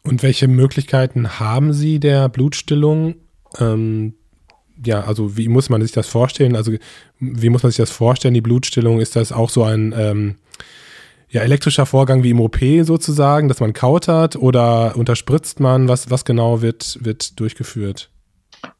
Und 0.04 0.22
welche 0.22 0.48
Möglichkeiten 0.48 1.38
haben 1.38 1.72
Sie 1.72 2.00
der 2.00 2.28
Blutstillung? 2.28 3.16
Ähm, 3.58 4.14
ja, 4.84 5.02
also 5.02 5.36
wie 5.36 5.48
muss 5.48 5.70
man 5.70 5.82
sich 5.82 5.92
das 5.92 6.06
vorstellen? 6.06 6.56
Also 6.56 6.72
wie 7.18 7.48
muss 7.50 7.62
man 7.62 7.70
sich 7.70 7.78
das 7.78 7.90
vorstellen, 7.90 8.34
die 8.34 8.40
Blutstillung? 8.40 9.00
Ist 9.00 9.16
das 9.16 9.32
auch 9.32 9.50
so 9.50 9.64
ein 9.64 9.94
ähm, 9.96 10.36
ja, 11.30 11.42
elektrischer 11.42 11.86
Vorgang 11.86 12.22
wie 12.22 12.30
im 12.30 12.40
OP 12.40 12.58
sozusagen, 12.82 13.48
dass 13.48 13.60
man 13.60 13.72
kautert 13.72 14.36
oder 14.36 14.96
unterspritzt 14.96 15.60
man? 15.60 15.88
Was, 15.88 16.10
was 16.10 16.24
genau 16.24 16.62
wird, 16.62 16.98
wird 17.02 17.38
durchgeführt? 17.38 18.10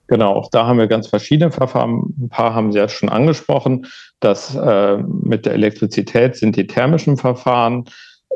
Genau, 0.06 0.32
auch 0.32 0.50
da 0.50 0.66
haben 0.66 0.78
wir 0.78 0.87
ganz 0.87 1.08
verschiedene 1.08 1.52
Verfahren. 1.52 2.14
Ein 2.18 2.28
paar 2.30 2.54
haben 2.54 2.72
Sie 2.72 2.78
ja 2.78 2.88
schon 2.88 3.11
angesprochen. 3.11 3.87
Das 4.20 4.54
äh, 4.54 4.96
mit 4.96 5.44
der 5.44 5.52
Elektrizität 5.52 6.34
sind 6.37 6.56
die 6.56 6.66
thermischen 6.66 7.18
Verfahren. 7.18 7.84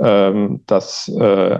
Ähm, 0.00 0.62
das 0.66 1.08
äh, 1.08 1.58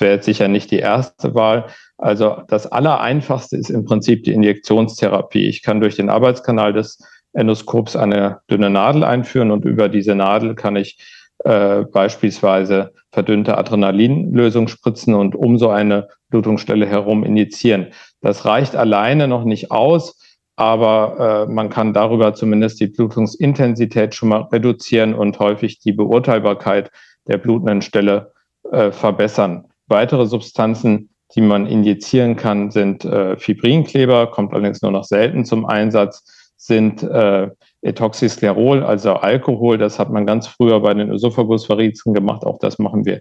wäre 0.00 0.14
jetzt 0.14 0.26
sicher 0.26 0.48
nicht 0.48 0.70
die 0.70 0.78
erste 0.78 1.34
Wahl. 1.34 1.66
Also 1.98 2.42
das 2.48 2.66
Allereinfachste 2.66 3.56
ist 3.56 3.70
im 3.70 3.84
Prinzip 3.84 4.24
die 4.24 4.32
Injektionstherapie. 4.32 5.46
Ich 5.46 5.62
kann 5.62 5.80
durch 5.80 5.96
den 5.96 6.10
Arbeitskanal 6.10 6.72
des 6.72 6.98
Endoskops 7.32 7.96
eine 7.96 8.40
dünne 8.50 8.70
Nadel 8.70 9.04
einführen 9.04 9.50
und 9.50 9.64
über 9.64 9.88
diese 9.88 10.14
Nadel 10.14 10.54
kann 10.54 10.76
ich 10.76 10.98
äh, 11.44 11.84
beispielsweise 11.84 12.92
verdünnte 13.12 13.58
Adrenalinlösung 13.58 14.68
spritzen 14.68 15.14
und 15.14 15.34
um 15.34 15.58
so 15.58 15.68
eine 15.68 16.08
Blutungsstelle 16.30 16.86
herum 16.86 17.24
injizieren. 17.24 17.88
Das 18.20 18.44
reicht 18.46 18.74
alleine 18.74 19.28
noch 19.28 19.44
nicht 19.44 19.70
aus, 19.70 20.18
aber 20.56 21.46
äh, 21.48 21.52
man 21.52 21.68
kann 21.68 21.92
darüber 21.92 22.34
zumindest 22.34 22.80
die 22.80 22.86
Blutungsintensität 22.86 24.14
schon 24.14 24.30
mal 24.30 24.42
reduzieren 24.42 25.14
und 25.14 25.38
häufig 25.38 25.78
die 25.80 25.92
Beurteilbarkeit 25.92 26.90
der 27.28 27.38
blutenden 27.38 27.82
Stelle 27.82 28.32
äh, 28.72 28.92
verbessern. 28.92 29.66
Weitere 29.86 30.26
Substanzen, 30.26 31.10
die 31.34 31.40
man 31.40 31.66
injizieren 31.66 32.36
kann, 32.36 32.70
sind 32.70 33.04
äh, 33.04 33.36
Fibrinkleber, 33.36 34.28
kommt 34.28 34.52
allerdings 34.52 34.82
nur 34.82 34.92
noch 34.92 35.04
selten 35.04 35.44
zum 35.44 35.66
Einsatz, 35.66 36.24
sind 36.56 37.02
äh, 37.02 37.48
Ethoxysklerol, 37.82 38.82
also 38.82 39.14
Alkohol. 39.14 39.78
Das 39.78 39.98
hat 39.98 40.10
man 40.10 40.26
ganz 40.26 40.48
früher 40.48 40.80
bei 40.80 40.94
den 40.94 41.10
Ösophagusvarizen 41.10 42.14
gemacht. 42.14 42.44
Auch 42.44 42.58
das 42.58 42.78
machen 42.78 43.04
wir 43.04 43.20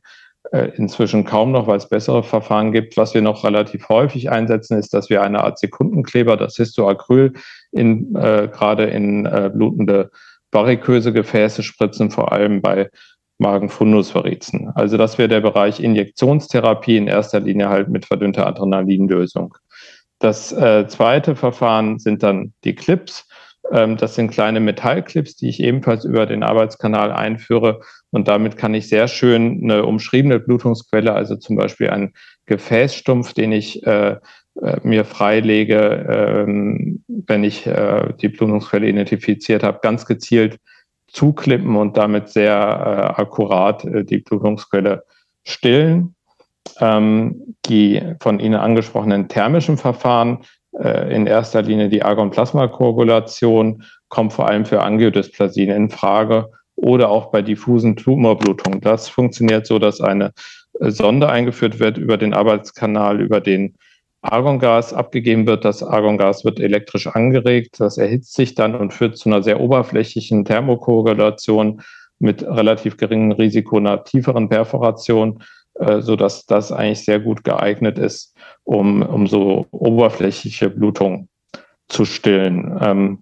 äh, 0.52 0.72
inzwischen 0.78 1.26
kaum 1.26 1.52
noch, 1.52 1.68
weil 1.68 1.78
es 1.78 1.90
bessere 1.90 2.24
Verfahren 2.24 2.72
gibt. 2.72 2.98
Was 2.98 3.14
wir 3.14 3.22
noch 3.22 3.44
relativ 3.44 3.90
häufig 3.90 4.32
einsetzen, 4.32 4.78
ist, 4.78 4.94
dass 4.94 5.10
wir 5.10 5.22
eine 5.22 5.44
Art 5.44 5.60
Sekundenkleber, 5.60 6.38
das 6.38 6.56
Histoacryl, 6.56 7.34
in, 7.72 8.16
äh, 8.16 8.50
gerade 8.52 8.86
in 8.86 9.26
äh, 9.26 9.52
blutende 9.54 10.10
variköse 10.52 11.12
Gefäße 11.12 11.64
spritzen, 11.64 12.12
vor 12.12 12.32
allem 12.32 12.62
bei 12.62 12.90
Magenfundusvarizen. 13.38 14.69
Also 14.76 14.98
das 14.98 15.17
wäre 15.17 15.28
der 15.28 15.41
Bereich 15.41 15.80
Injektionstherapie 15.80 16.98
in 16.98 17.08
erster 17.08 17.39
Linie 17.39 17.69
halt 17.69 17.89
mit 17.89 18.06
verdünnter 18.06 18.48
Adrenalinlösung. 18.48 19.56
Das 20.19 20.54
äh, 20.54 20.88
zweite 20.88 21.36
Verfahren 21.36 22.00
sind 22.00 22.24
dann 22.24 22.54
die 22.63 22.76
Clips. 22.76 23.28
Ähm, 23.71 23.98
das 23.98 24.15
sind 24.15 24.32
kleine 24.32 24.60
Metallclips, 24.60 25.36
die 25.36 25.50
ich 25.50 25.60
ebenfalls 25.60 26.06
über 26.06 26.26
den 26.26 26.43
Arbeitskanal 26.43 27.12
einführe. 27.12 27.82
Und 28.12 28.28
damit 28.28 28.56
kann 28.56 28.74
ich 28.74 28.88
sehr 28.88 29.08
schön 29.08 29.62
eine 29.63 29.86
umschriebene 29.86 30.39
Blutungsquelle, 30.39 31.13
also 31.13 31.36
zum 31.36 31.58
Beispiel 31.58 31.89
einen 31.89 32.13
Gefäßstumpf, 32.45 33.34
den 33.34 33.52
ich 33.52 33.86
äh, 33.86 34.17
äh 34.62 34.78
mir 34.84 35.04
freilege, 35.04 36.06
ähm, 36.48 37.04
wenn 37.08 37.43
ich 37.43 37.67
äh, 37.67 38.13
die 38.21 38.30
Blutungsquelle 38.30 38.88
identifiziert 38.88 39.63
habe, 39.63 39.80
ganz 39.82 40.06
gezielt 40.06 40.60
zuklippen 41.08 41.76
und 41.76 41.98
damit 41.98 42.30
sehr 42.30 42.54
äh, 42.54 43.22
akkurat 43.22 43.86
äh, 43.86 44.04
die 44.04 44.20
Blutungsquelle 44.20 45.04
stillen. 45.44 46.15
Ähm, 46.80 47.56
die 47.68 48.02
von 48.20 48.39
Ihnen 48.39 48.56
angesprochenen 48.56 49.28
thermischen 49.28 49.78
Verfahren, 49.78 50.39
äh, 50.80 51.15
in 51.15 51.28
erster 51.28 51.62
Linie 51.62 51.89
die 51.89 52.04
Argon-Plasma-Koagulation, 52.04 53.84
kommt 54.10 54.34
vor 54.34 54.48
allem 54.48 54.65
für 54.65 54.82
Angiodysplasien 54.82 55.70
in 55.70 55.89
Frage 55.89 56.50
oder 56.76 57.10
auch 57.10 57.32
bei 57.32 57.41
diffusen 57.41 57.96
Tumorblutungen. 57.96 58.82
Das 58.82 59.08
funktioniert 59.08 59.65
so, 59.68 59.80
dass 59.80 60.02
eine 60.02 60.32
äh, 60.80 60.91
Sonde 60.91 61.30
eingeführt 61.30 61.80
wird 61.80 61.98
über 61.98 62.18
den 62.18 62.34
Arbeitskanal, 62.34 63.22
über 63.22 63.39
den 63.41 63.76
Argongas 64.32 64.94
abgegeben 64.94 65.48
wird. 65.48 65.66
Das 65.66 65.84
Argongas 65.84 66.46
wird 66.46 66.60
elektrisch 66.60 67.08
angeregt, 67.08 67.80
das 67.80 67.98
erhitzt 67.98 68.34
sich 68.34 68.56
dann 68.56 68.76
und 68.76 68.94
führt 68.94 69.18
zu 69.18 69.30
einer 69.30 69.44
sehr 69.44 69.60
oberflächlichen 69.60 70.46
Thermokoagulation 70.46 71.82
mit 72.20 72.44
relativ 72.44 72.98
geringem 72.98 73.32
Risiko 73.34 73.78
einer 73.78 74.04
tieferen 74.04 74.50
Perforation, 74.50 75.44
äh, 75.76 76.02
so 76.02 76.16
dass 76.16 76.46
das 76.46 76.72
eigentlich 76.72 77.04
sehr 77.04 77.20
gut 77.20 77.44
geeignet 77.44 78.00
ist, 78.00 78.36
um, 78.64 79.02
um 79.02 79.28
so 79.28 79.68
oberflächliche 79.72 80.70
Blutung 80.70 81.28
zu 81.88 82.06
stillen. 82.06 82.78
Ähm, 82.82 83.20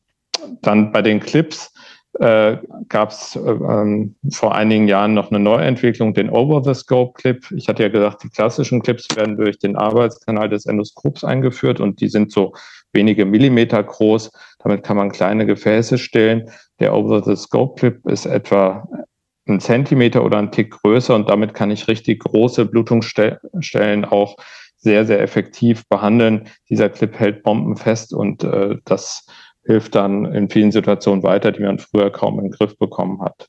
dann 0.62 0.92
bei 0.92 1.02
den 1.02 1.20
Clips 1.20 1.73
äh, 2.20 2.58
gab 2.90 3.10
es 3.10 3.36
äh, 3.36 3.40
ähm, 3.40 4.16
vor 4.32 4.54
einigen 4.56 4.88
Jahren 4.88 5.14
noch 5.14 5.32
eine 5.32 5.40
Neuentwicklung, 5.40 6.14
den 6.14 6.30
Over-the-Scope-Clip. 6.30 7.52
Ich 7.52 7.68
hatte 7.68 7.84
ja 7.84 7.90
gesagt, 7.90 8.24
die 8.24 8.30
klassischen 8.30 8.82
Clips 8.82 9.08
werden 9.16 9.36
durch 9.38 9.58
den 9.58 9.76
Arbeitskanal 9.76 10.50
des 10.50 10.66
Endoskops 10.66 11.24
eingeführt 11.24 11.80
und 11.80 12.02
die 12.02 12.10
sind 12.10 12.32
so 12.32 12.54
wenige 12.92 13.26
Millimeter 13.26 13.82
groß. 13.82 14.32
Damit 14.60 14.84
kann 14.84 14.98
man 14.98 15.12
kleine 15.12 15.46
Gefäße 15.46 15.98
stellen. 15.98 16.50
Der 16.80 16.96
Over-the-Scope-Clip 16.96 18.06
ist 18.06 18.26
etwa 18.26 18.88
ein 19.48 19.60
Zentimeter 19.60 20.24
oder 20.24 20.38
ein 20.38 20.52
Tick 20.52 20.72
größer 20.72 21.16
und 21.16 21.30
damit 21.30 21.54
kann 21.54 21.72
ich 21.72 21.88
richtig 21.88 22.24
große 22.24 22.66
Blutungsstellen 22.66 24.06
auch 24.06 24.38
sehr, 24.78 25.06
sehr 25.06 25.22
effektiv 25.22 25.84
behandeln. 25.90 26.48
Dieser 26.70 26.90
Clip 26.90 27.18
hält 27.18 27.44
Bomben 27.44 27.76
fest 27.76 28.14
und 28.14 28.44
äh, 28.44 28.78
das 28.86 29.26
hilft 29.66 29.96
dann 29.96 30.26
in 30.26 30.50
vielen 30.50 30.72
Situationen 30.72 31.24
weiter, 31.24 31.52
die 31.52 31.64
man 31.64 31.80
früher 31.80 32.12
kaum 32.12 32.40
in 32.40 32.46
den 32.46 32.52
Griff 32.52 32.78
bekommen 32.78 33.22
hat. 33.22 33.48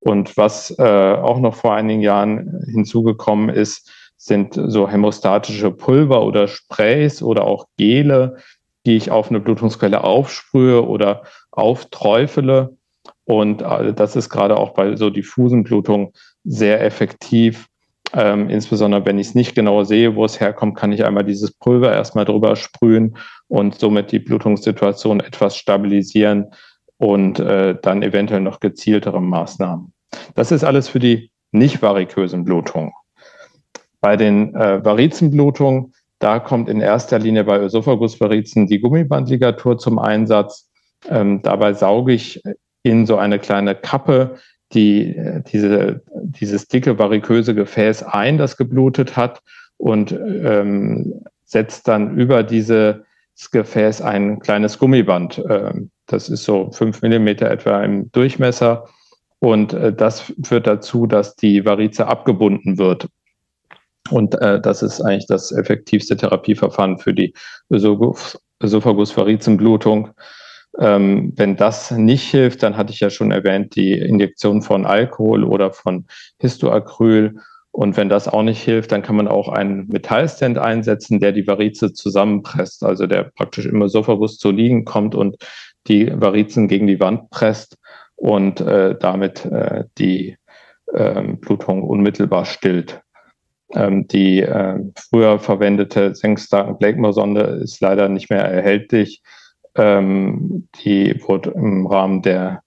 Und 0.00 0.36
was 0.36 0.76
äh, 0.78 0.82
auch 0.82 1.40
noch 1.40 1.56
vor 1.56 1.74
einigen 1.74 2.00
Jahren 2.00 2.62
hinzugekommen 2.66 3.48
ist, 3.48 3.90
sind 4.16 4.54
so 4.54 4.88
hämostatische 4.88 5.70
Pulver 5.70 6.24
oder 6.24 6.48
Sprays 6.48 7.22
oder 7.22 7.44
auch 7.44 7.66
Gele, 7.76 8.36
die 8.86 8.96
ich 8.96 9.10
auf 9.10 9.30
eine 9.30 9.40
Blutungsquelle 9.40 10.04
aufsprühe 10.04 10.86
oder 10.86 11.24
aufträufele. 11.50 12.76
Und 13.24 13.62
äh, 13.62 13.92
das 13.92 14.16
ist 14.16 14.30
gerade 14.30 14.56
auch 14.56 14.74
bei 14.74 14.96
so 14.96 15.10
diffusen 15.10 15.64
Blutungen 15.64 16.12
sehr 16.44 16.84
effektiv, 16.84 17.66
ähm, 18.16 18.48
insbesondere 18.48 19.04
wenn 19.04 19.18
ich 19.18 19.28
es 19.28 19.34
nicht 19.34 19.54
genau 19.54 19.84
sehe, 19.84 20.16
wo 20.16 20.24
es 20.24 20.40
herkommt, 20.40 20.76
kann 20.76 20.90
ich 20.90 21.04
einmal 21.04 21.24
dieses 21.24 21.52
Pulver 21.52 21.92
erstmal 21.92 22.24
drüber 22.24 22.56
sprühen 22.56 23.18
und 23.48 23.78
somit 23.78 24.10
die 24.10 24.18
Blutungssituation 24.18 25.20
etwas 25.20 25.56
stabilisieren 25.56 26.46
und 26.96 27.38
äh, 27.38 27.76
dann 27.80 28.02
eventuell 28.02 28.40
noch 28.40 28.58
gezieltere 28.58 29.20
Maßnahmen. 29.20 29.92
Das 30.34 30.50
ist 30.50 30.64
alles 30.64 30.88
für 30.88 30.98
die 30.98 31.30
nicht 31.52 31.82
varikösen 31.82 32.44
Blutungen. 32.44 32.92
Bei 34.00 34.16
den 34.16 34.54
äh, 34.54 34.82
Varizenblutungen, 34.82 35.92
da 36.18 36.38
kommt 36.38 36.70
in 36.70 36.80
erster 36.80 37.18
Linie 37.18 37.44
bei 37.44 37.58
Ösophagusvarizen 37.58 38.66
die 38.66 38.80
Gummibandligatur 38.80 39.76
zum 39.76 39.98
Einsatz. 39.98 40.70
Ähm, 41.06 41.42
dabei 41.42 41.74
sauge 41.74 42.14
ich 42.14 42.42
in 42.82 43.04
so 43.04 43.18
eine 43.18 43.38
kleine 43.38 43.74
Kappe 43.74 44.36
die, 44.72 45.20
diese, 45.52 46.02
dieses 46.12 46.68
dicke 46.68 46.98
variköse 46.98 47.54
Gefäß 47.54 48.02
ein, 48.02 48.38
das 48.38 48.56
geblutet 48.56 49.16
hat 49.16 49.42
und 49.76 50.12
ähm, 50.12 51.24
setzt 51.44 51.86
dann 51.88 52.16
über 52.16 52.42
dieses 52.42 52.96
Gefäß 53.52 54.00
ein 54.02 54.40
kleines 54.40 54.78
Gummiband. 54.78 55.42
Ähm, 55.48 55.90
das 56.06 56.28
ist 56.28 56.44
so 56.44 56.70
fünf 56.72 57.02
Millimeter 57.02 57.50
etwa 57.50 57.82
im 57.82 58.10
Durchmesser. 58.12 58.86
Und 59.38 59.72
äh, 59.74 59.92
das 59.92 60.32
führt 60.42 60.66
dazu, 60.66 61.06
dass 61.06 61.36
die 61.36 61.64
Varize 61.64 62.06
abgebunden 62.06 62.78
wird. 62.78 63.08
Und 64.10 64.34
äh, 64.40 64.60
das 64.60 64.82
ist 64.82 65.00
eigentlich 65.00 65.26
das 65.26 65.52
effektivste 65.52 66.16
Therapieverfahren 66.16 66.98
für 66.98 67.12
die 67.12 67.34
Ösophagus-Varizenblutung. 67.70 70.10
Ähm, 70.78 71.32
wenn 71.36 71.56
das 71.56 71.90
nicht 71.90 72.30
hilft, 72.30 72.62
dann 72.62 72.76
hatte 72.76 72.92
ich 72.92 73.00
ja 73.00 73.10
schon 73.10 73.30
erwähnt, 73.30 73.76
die 73.76 73.92
Injektion 73.92 74.62
von 74.62 74.84
Alkohol 74.86 75.44
oder 75.44 75.72
von 75.72 76.06
Histoacryl 76.38 77.36
Und 77.70 77.98
wenn 77.98 78.08
das 78.08 78.26
auch 78.26 78.42
nicht 78.42 78.62
hilft, 78.62 78.90
dann 78.92 79.02
kann 79.02 79.16
man 79.16 79.28
auch 79.28 79.48
einen 79.50 79.86
Metallstand 79.88 80.56
einsetzen, 80.58 81.20
der 81.20 81.32
die 81.32 81.46
Varize 81.46 81.92
zusammenpresst, 81.92 82.82
also 82.82 83.06
der 83.06 83.24
praktisch 83.24 83.66
immer 83.66 83.90
so 83.90 84.02
verwusst 84.02 84.40
zu 84.40 84.50
liegen 84.50 84.86
kommt 84.86 85.14
und 85.14 85.36
die 85.86 86.10
Varizen 86.10 86.68
gegen 86.68 86.86
die 86.86 87.00
Wand 87.00 87.28
presst 87.30 87.76
und 88.16 88.62
äh, 88.62 88.96
damit 88.98 89.44
äh, 89.44 89.84
die 89.98 90.36
äh, 90.92 91.22
Blutung 91.22 91.82
unmittelbar 91.82 92.46
stillt. 92.46 93.02
Ähm, 93.74 94.06
die 94.08 94.40
äh, 94.40 94.78
früher 95.10 95.38
verwendete 95.38 96.14
Senkstarken 96.14 96.78
Blakemore-Sonde 96.78 97.60
ist 97.62 97.80
leider 97.80 98.08
nicht 98.08 98.30
mehr 98.30 98.44
erhältlich. 98.44 99.22
Ähm, 99.76 100.68
die 100.82 101.22
wurde 101.26 101.50
im 101.50 101.86
Rahmen 101.86 102.22
der 102.22 102.62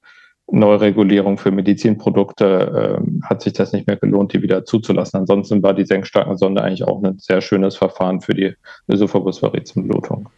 Neuregulierung 0.52 1.38
für 1.38 1.52
Medizinprodukte 1.52 3.00
äh, 3.00 3.26
hat 3.26 3.42
sich 3.42 3.54
das 3.54 3.72
nicht 3.72 3.86
mehr 3.88 3.98
gelohnt, 3.98 4.34
die 4.34 4.42
wieder 4.42 4.66
zuzulassen. 4.66 5.20
Ansonsten 5.20 5.62
war 5.62 5.74
die 5.74 5.86
Senkstarken-Sonde 5.86 6.64
eigentlich 6.64 6.84
auch 6.84 7.04
ein 7.04 7.20
sehr 7.20 7.42
schönes 7.42 7.76
Verfahren 7.76 8.22
für 8.22 8.34
die 8.34 8.56
Ösophagusvarizenblutung. 8.88 10.30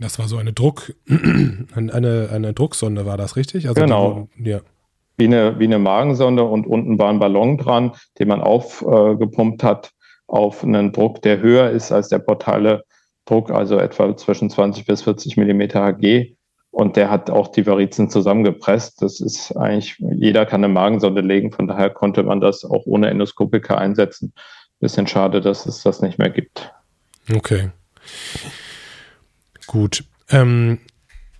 Das 0.00 0.18
war 0.18 0.28
so 0.28 0.38
eine 0.38 0.52
Druck, 0.52 0.94
eine, 1.74 2.30
eine 2.32 2.52
Drucksonde 2.54 3.04
war 3.04 3.16
das, 3.16 3.36
richtig? 3.36 3.68
Also 3.68 3.80
genau. 3.80 4.28
Die, 4.38 4.50
ja 4.50 4.60
wie 5.18 5.26
eine, 5.26 5.58
wie 5.58 5.64
eine 5.64 5.78
Magensonde 5.78 6.44
und 6.44 6.66
unten 6.66 6.98
war 6.98 7.10
ein 7.10 7.18
Ballon 7.18 7.58
dran, 7.58 7.92
den 8.18 8.28
man 8.28 8.40
aufgepumpt 8.40 9.62
äh, 9.62 9.66
hat 9.66 9.90
auf 10.28 10.62
einen 10.62 10.92
Druck, 10.92 11.22
der 11.22 11.40
höher 11.40 11.70
ist 11.70 11.90
als 11.90 12.08
der 12.08 12.20
portale 12.20 12.84
Druck, 13.28 13.50
also 13.50 13.78
etwa 13.78 14.16
zwischen 14.16 14.50
20 14.50 14.86
bis 14.86 15.02
40 15.02 15.36
Millimeter 15.36 15.84
Hg. 15.84 16.34
Und 16.70 16.96
der 16.96 17.10
hat 17.10 17.30
auch 17.30 17.48
die 17.48 17.66
Varizen 17.66 18.10
zusammengepresst. 18.10 19.02
Das 19.02 19.20
ist 19.20 19.56
eigentlich, 19.56 19.96
jeder 19.98 20.46
kann 20.46 20.62
eine 20.62 20.72
Magensonde 20.72 21.22
legen, 21.22 21.50
von 21.50 21.66
daher 21.66 21.90
konnte 21.90 22.22
man 22.22 22.40
das 22.40 22.64
auch 22.64 22.84
ohne 22.86 23.08
Endoskopika 23.08 23.76
einsetzen. 23.76 24.32
Bisschen 24.80 25.06
schade, 25.06 25.40
dass 25.40 25.66
es 25.66 25.82
das 25.82 26.02
nicht 26.02 26.18
mehr 26.18 26.30
gibt. 26.30 26.72
Okay. 27.34 27.70
Gut. 29.66 30.04
Ähm, 30.30 30.78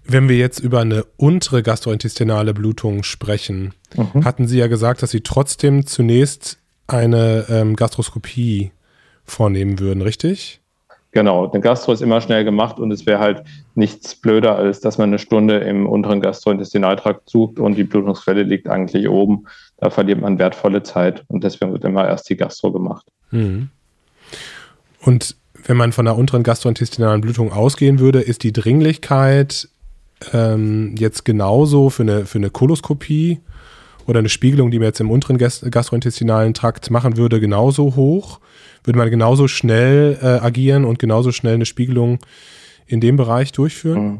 wenn 0.04 0.28
wir 0.28 0.36
jetzt 0.36 0.58
über 0.58 0.80
eine 0.80 1.04
untere 1.16 1.62
gastrointestinale 1.62 2.54
Blutung 2.54 3.02
sprechen, 3.02 3.74
mhm. 3.94 4.24
hatten 4.24 4.48
Sie 4.48 4.58
ja 4.58 4.66
gesagt, 4.66 5.02
dass 5.02 5.10
Sie 5.10 5.20
trotzdem 5.20 5.86
zunächst 5.86 6.58
eine 6.86 7.46
ähm, 7.48 7.76
Gastroskopie 7.76 8.72
vornehmen 9.24 9.78
würden, 9.78 10.02
richtig? 10.02 10.60
Genau, 11.18 11.50
eine 11.50 11.60
Gastro 11.60 11.90
ist 11.92 12.00
immer 12.00 12.20
schnell 12.20 12.44
gemacht 12.44 12.78
und 12.78 12.92
es 12.92 13.04
wäre 13.04 13.18
halt 13.18 13.42
nichts 13.74 14.14
blöder, 14.14 14.54
als 14.54 14.78
dass 14.78 14.98
man 14.98 15.10
eine 15.10 15.18
Stunde 15.18 15.56
im 15.56 15.84
unteren 15.84 16.20
Gastrointestinaltrakt 16.20 17.28
sucht 17.28 17.58
und 17.58 17.74
die 17.74 17.82
Blutungsquelle 17.82 18.44
liegt 18.44 18.68
eigentlich 18.68 19.08
oben. 19.08 19.48
Da 19.78 19.90
verliert 19.90 20.20
man 20.20 20.38
wertvolle 20.38 20.84
Zeit 20.84 21.24
und 21.26 21.42
deswegen 21.42 21.72
wird 21.72 21.84
immer 21.84 22.06
erst 22.06 22.30
die 22.30 22.36
Gastro 22.36 22.70
gemacht. 22.70 23.08
Mhm. 23.32 23.70
Und 25.00 25.34
wenn 25.66 25.76
man 25.76 25.90
von 25.90 26.04
der 26.04 26.16
unteren 26.16 26.44
gastrointestinalen 26.44 27.20
Blutung 27.20 27.52
ausgehen 27.52 27.98
würde, 27.98 28.20
ist 28.20 28.44
die 28.44 28.52
Dringlichkeit 28.52 29.68
ähm, 30.32 30.94
jetzt 31.00 31.24
genauso 31.24 31.90
für 31.90 32.04
eine, 32.04 32.26
für 32.26 32.38
eine 32.38 32.50
Koloskopie 32.50 33.40
oder 34.06 34.20
eine 34.20 34.28
Spiegelung, 34.28 34.70
die 34.70 34.78
man 34.78 34.86
jetzt 34.86 35.00
im 35.00 35.10
unteren 35.10 35.36
gastrointestinalen 35.38 36.54
Trakt 36.54 36.92
machen 36.92 37.16
würde, 37.16 37.40
genauso 37.40 37.96
hoch? 37.96 38.38
Würde 38.88 38.98
man 38.98 39.10
genauso 39.10 39.48
schnell 39.48 40.16
äh, 40.22 40.26
agieren 40.26 40.86
und 40.86 40.98
genauso 40.98 41.30
schnell 41.30 41.52
eine 41.52 41.66
Spiegelung 41.66 42.20
in 42.86 43.02
dem 43.02 43.16
Bereich 43.16 43.52
durchführen? 43.52 44.02
Mhm. 44.02 44.18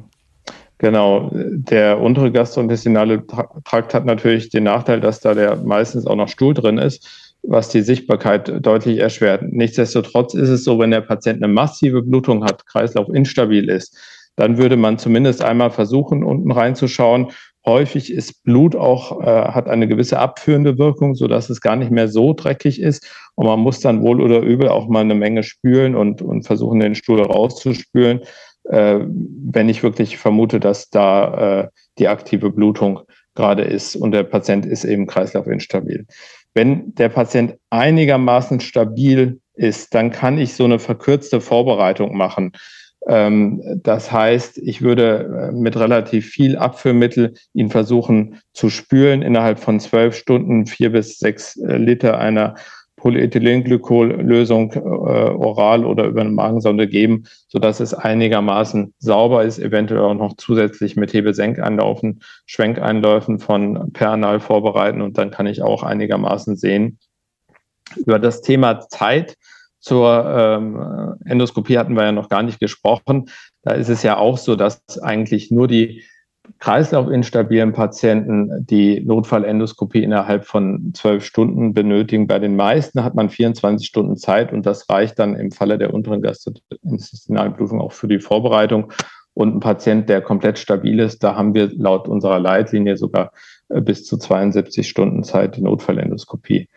Genau, 0.76 1.30
der 1.32 1.98
untere 1.98 2.30
gastrointestinale 2.30 3.26
Trakt 3.64 3.94
hat 3.94 4.04
natürlich 4.04 4.50
den 4.50 4.64
Nachteil, 4.64 5.00
dass 5.00 5.20
da 5.20 5.32
der 5.32 5.56
meistens 5.56 6.06
auch 6.06 6.16
noch 6.16 6.28
Stuhl 6.28 6.52
drin 6.52 6.76
ist, 6.76 7.34
was 7.42 7.70
die 7.70 7.80
Sichtbarkeit 7.80 8.64
deutlich 8.64 8.98
erschwert. 8.98 9.42
Nichtsdestotrotz 9.42 10.34
ist 10.34 10.50
es 10.50 10.64
so, 10.64 10.78
wenn 10.78 10.90
der 10.90 11.00
Patient 11.00 11.42
eine 11.42 11.50
massive 11.50 12.02
Blutung 12.02 12.44
hat, 12.44 12.66
Kreislauf 12.66 13.08
instabil 13.08 13.70
ist, 13.70 13.96
dann 14.36 14.58
würde 14.58 14.76
man 14.76 14.98
zumindest 14.98 15.42
einmal 15.42 15.70
versuchen, 15.70 16.22
unten 16.22 16.52
reinzuschauen. 16.52 17.28
Häufig 17.68 18.10
ist 18.10 18.44
Blut 18.44 18.74
auch, 18.74 19.20
äh, 19.20 19.26
hat 19.26 19.68
eine 19.68 19.86
gewisse 19.86 20.18
abführende 20.18 20.78
Wirkung, 20.78 21.14
so 21.14 21.28
dass 21.28 21.50
es 21.50 21.60
gar 21.60 21.76
nicht 21.76 21.90
mehr 21.90 22.08
so 22.08 22.32
dreckig 22.32 22.80
ist. 22.80 23.06
Und 23.34 23.44
man 23.44 23.60
muss 23.60 23.80
dann 23.80 24.00
wohl 24.00 24.22
oder 24.22 24.40
übel 24.40 24.68
auch 24.68 24.88
mal 24.88 25.00
eine 25.00 25.14
Menge 25.14 25.42
spülen 25.42 25.94
und, 25.94 26.22
und 26.22 26.46
versuchen, 26.46 26.80
den 26.80 26.94
Stuhl 26.94 27.20
rauszuspülen, 27.20 28.22
äh, 28.70 29.00
wenn 29.00 29.68
ich 29.68 29.82
wirklich 29.82 30.16
vermute, 30.16 30.60
dass 30.60 30.88
da 30.88 31.60
äh, 31.60 31.68
die 31.98 32.08
aktive 32.08 32.50
Blutung 32.50 33.00
gerade 33.34 33.64
ist 33.64 33.96
und 33.96 34.12
der 34.12 34.22
Patient 34.22 34.64
ist 34.64 34.84
eben 34.84 35.06
kreislaufinstabil. 35.06 36.06
Wenn 36.54 36.94
der 36.94 37.10
Patient 37.10 37.56
einigermaßen 37.68 38.60
stabil 38.60 39.40
ist, 39.52 39.94
dann 39.94 40.10
kann 40.10 40.38
ich 40.38 40.54
so 40.54 40.64
eine 40.64 40.78
verkürzte 40.78 41.42
Vorbereitung 41.42 42.16
machen. 42.16 42.52
Ähm, 43.06 43.80
das 43.82 44.10
heißt, 44.10 44.58
ich 44.58 44.82
würde 44.82 45.50
äh, 45.50 45.52
mit 45.52 45.76
relativ 45.76 46.26
viel 46.28 46.56
Abführmittel 46.56 47.34
ihn 47.54 47.70
versuchen 47.70 48.40
zu 48.52 48.70
spülen, 48.70 49.22
innerhalb 49.22 49.58
von 49.58 49.80
zwölf 49.80 50.16
Stunden 50.16 50.66
vier 50.66 50.92
bis 50.92 51.18
sechs 51.18 51.56
äh, 51.56 51.76
Liter 51.76 52.18
einer 52.18 52.54
Polyethylenglykollösung 52.98 54.72
äh, 54.72 54.78
oral 54.78 55.84
oder 55.84 56.04
über 56.04 56.20
eine 56.20 56.30
Magensonde 56.30 56.88
geben, 56.88 57.24
sodass 57.46 57.80
es 57.80 57.94
einigermaßen 57.94 58.92
sauber 58.98 59.44
ist, 59.44 59.58
eventuell 59.58 60.00
auch 60.00 60.14
noch 60.14 60.36
zusätzlich 60.36 60.96
mit 60.96 61.12
Hebesenkeinlaufen, 61.12 62.20
Schwenkeinläufen 62.46 63.38
von 63.38 63.92
Peranal 63.92 64.40
vorbereiten 64.40 65.00
und 65.00 65.16
dann 65.16 65.30
kann 65.30 65.46
ich 65.46 65.62
auch 65.62 65.82
einigermaßen 65.82 66.56
sehen. 66.56 66.98
Über 67.96 68.18
das 68.18 68.42
Thema 68.42 68.80
Zeit 68.80 69.36
zur 69.80 70.24
ähm, 70.26 71.16
Endoskopie 71.24 71.78
hatten 71.78 71.94
wir 71.94 72.04
ja 72.04 72.12
noch 72.12 72.28
gar 72.28 72.42
nicht 72.42 72.60
gesprochen. 72.60 73.30
Da 73.62 73.72
ist 73.72 73.88
es 73.88 74.02
ja 74.02 74.16
auch 74.16 74.38
so, 74.38 74.56
dass 74.56 74.82
eigentlich 75.00 75.50
nur 75.50 75.68
die 75.68 76.02
kreislaufinstabilen 76.58 77.72
Patienten 77.72 78.66
die 78.66 79.00
Notfallendoskopie 79.00 80.02
innerhalb 80.02 80.46
von 80.46 80.92
zwölf 80.94 81.24
Stunden 81.24 81.74
benötigen. 81.74 82.26
Bei 82.26 82.38
den 82.38 82.56
meisten 82.56 83.04
hat 83.04 83.14
man 83.14 83.30
24 83.30 83.86
Stunden 83.86 84.16
Zeit 84.16 84.52
und 84.52 84.66
das 84.66 84.88
reicht 84.88 85.18
dann 85.18 85.36
im 85.36 85.52
Falle 85.52 85.78
der 85.78 85.92
unteren 85.94 86.22
gastrointestinalen 86.22 87.54
Blutung 87.54 87.80
auch 87.80 87.92
für 87.92 88.08
die 88.08 88.20
Vorbereitung. 88.20 88.92
Und 89.34 89.54
ein 89.54 89.60
Patient, 89.60 90.08
der 90.08 90.20
komplett 90.20 90.58
stabil 90.58 90.98
ist, 90.98 91.22
da 91.22 91.36
haben 91.36 91.54
wir 91.54 91.70
laut 91.76 92.08
unserer 92.08 92.40
Leitlinie 92.40 92.96
sogar 92.96 93.30
äh, 93.68 93.80
bis 93.80 94.04
zu 94.04 94.16
72 94.16 94.88
Stunden 94.88 95.22
Zeit, 95.22 95.56
die 95.56 95.62
Notfallendoskopie 95.62 96.68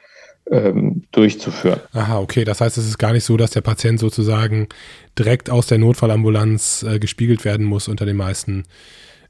ähm, 0.51 1.03
durchzuführen. 1.11 1.79
Aha, 1.93 2.19
okay. 2.19 2.43
Das 2.43 2.61
heißt, 2.61 2.77
es 2.77 2.85
ist 2.85 2.97
gar 2.97 3.13
nicht 3.13 3.23
so, 3.23 3.37
dass 3.37 3.51
der 3.51 3.61
Patient 3.61 3.99
sozusagen 3.99 4.67
direkt 5.17 5.49
aus 5.49 5.67
der 5.67 5.77
Notfallambulanz 5.77 6.83
äh, 6.83 6.99
gespiegelt 6.99 7.45
werden 7.45 7.65
muss 7.65 7.87
unter 7.87 8.05
den 8.05 8.17
meisten. 8.17 8.65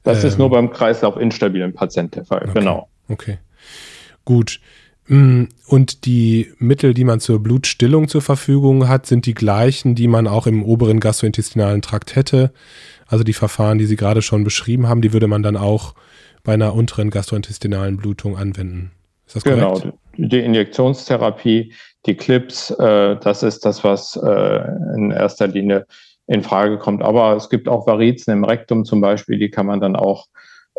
Das 0.02 0.22
ähm, 0.22 0.28
ist 0.28 0.38
nur 0.38 0.50
beim 0.50 0.70
Kreislauf 0.70 1.16
instabilen 1.16 1.72
Patienten 1.72 2.16
der 2.16 2.24
Fall, 2.24 2.42
okay, 2.42 2.58
genau. 2.58 2.88
Okay. 3.08 3.38
Gut. 4.24 4.60
Mm, 5.06 5.44
und 5.66 6.06
die 6.06 6.52
Mittel, 6.58 6.92
die 6.92 7.04
man 7.04 7.20
zur 7.20 7.40
Blutstillung 7.40 8.08
zur 8.08 8.22
Verfügung 8.22 8.88
hat, 8.88 9.06
sind 9.06 9.26
die 9.26 9.34
gleichen, 9.34 9.94
die 9.94 10.08
man 10.08 10.26
auch 10.26 10.46
im 10.46 10.64
oberen 10.64 11.00
gastrointestinalen 11.00 11.82
Trakt 11.82 12.16
hätte. 12.16 12.52
Also 13.06 13.24
die 13.24 13.32
Verfahren, 13.32 13.78
die 13.78 13.86
Sie 13.86 13.96
gerade 13.96 14.22
schon 14.22 14.42
beschrieben 14.42 14.88
haben, 14.88 15.02
die 15.02 15.12
würde 15.12 15.28
man 15.28 15.42
dann 15.42 15.56
auch 15.56 15.94
bei 16.42 16.54
einer 16.54 16.74
unteren 16.74 17.10
gastrointestinalen 17.10 17.96
Blutung 17.96 18.36
anwenden. 18.36 18.90
Ist 19.26 19.36
das 19.36 19.44
korrekt? 19.44 19.82
Genau, 19.82 19.98
die 20.16 20.40
Injektionstherapie, 20.40 21.72
die 22.06 22.14
Clips, 22.14 22.70
äh, 22.70 23.16
das 23.16 23.42
ist 23.42 23.64
das, 23.64 23.84
was 23.84 24.16
äh, 24.16 24.64
in 24.94 25.10
erster 25.10 25.46
Linie 25.46 25.86
in 26.26 26.42
Frage 26.42 26.78
kommt. 26.78 27.02
Aber 27.02 27.36
es 27.36 27.48
gibt 27.50 27.68
auch 27.68 27.86
Varizen 27.86 28.32
im 28.32 28.44
Rektum 28.44 28.84
zum 28.84 29.00
Beispiel, 29.00 29.38
die 29.38 29.50
kann 29.50 29.66
man 29.66 29.80
dann 29.80 29.96
auch 29.96 30.26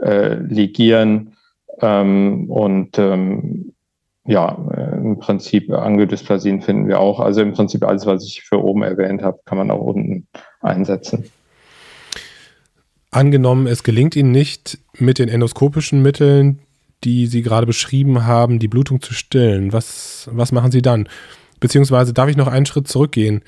äh, 0.02 0.36
ligieren. 0.36 1.36
Ähm, 1.82 2.50
und 2.50 2.98
ähm, 2.98 3.74
ja, 4.26 4.58
äh, 4.76 4.96
im 4.98 5.20
Prinzip 5.20 5.72
Angiodisplasien 5.72 6.62
finden 6.62 6.88
wir 6.88 7.00
auch. 7.00 7.20
Also 7.20 7.42
im 7.42 7.54
Prinzip 7.54 7.84
alles, 7.84 8.06
was 8.06 8.26
ich 8.26 8.42
für 8.44 8.64
oben 8.64 8.84
erwähnt 8.84 9.22
habe, 9.22 9.40
kann 9.46 9.58
man 9.58 9.72
auch 9.72 9.82
unten 9.82 10.28
einsetzen. 10.62 11.26
Angenommen, 13.12 13.68
es 13.68 13.84
gelingt 13.84 14.16
Ihnen 14.16 14.32
nicht 14.32 14.80
mit 14.98 15.20
den 15.20 15.30
endoskopischen 15.30 16.02
Mitteln 16.02 16.60
die 17.04 17.28
Sie 17.28 17.42
gerade 17.42 17.66
beschrieben 17.66 18.26
haben, 18.26 18.60
die 18.60 18.68
Blutung 18.68 19.02
zu 19.02 19.14
stillen, 19.14 19.74
was, 19.74 20.30
was 20.32 20.52
machen 20.52 20.72
Sie 20.72 20.82
dann? 20.82 21.08
Beziehungsweise 21.60 22.14
darf 22.14 22.30
ich 22.30 22.38
noch 22.38 22.48
einen 22.48 22.66
Schritt 22.66 22.88
zurückgehen? 22.88 23.42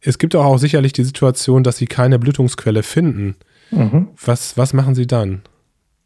Es 0.00 0.18
gibt 0.18 0.36
auch, 0.36 0.58
sicherlich 0.58 0.92
die 0.92 1.04
Situation, 1.04 1.64
dass 1.64 1.76
Sie 1.76 1.86
keine 1.86 2.18
Blutungsquelle 2.18 2.82
finden. 2.82 3.36
Mhm. 3.70 4.08
Was, 4.24 4.56
was 4.56 4.72
machen 4.72 4.94
Sie 4.94 5.06
dann? 5.06 5.42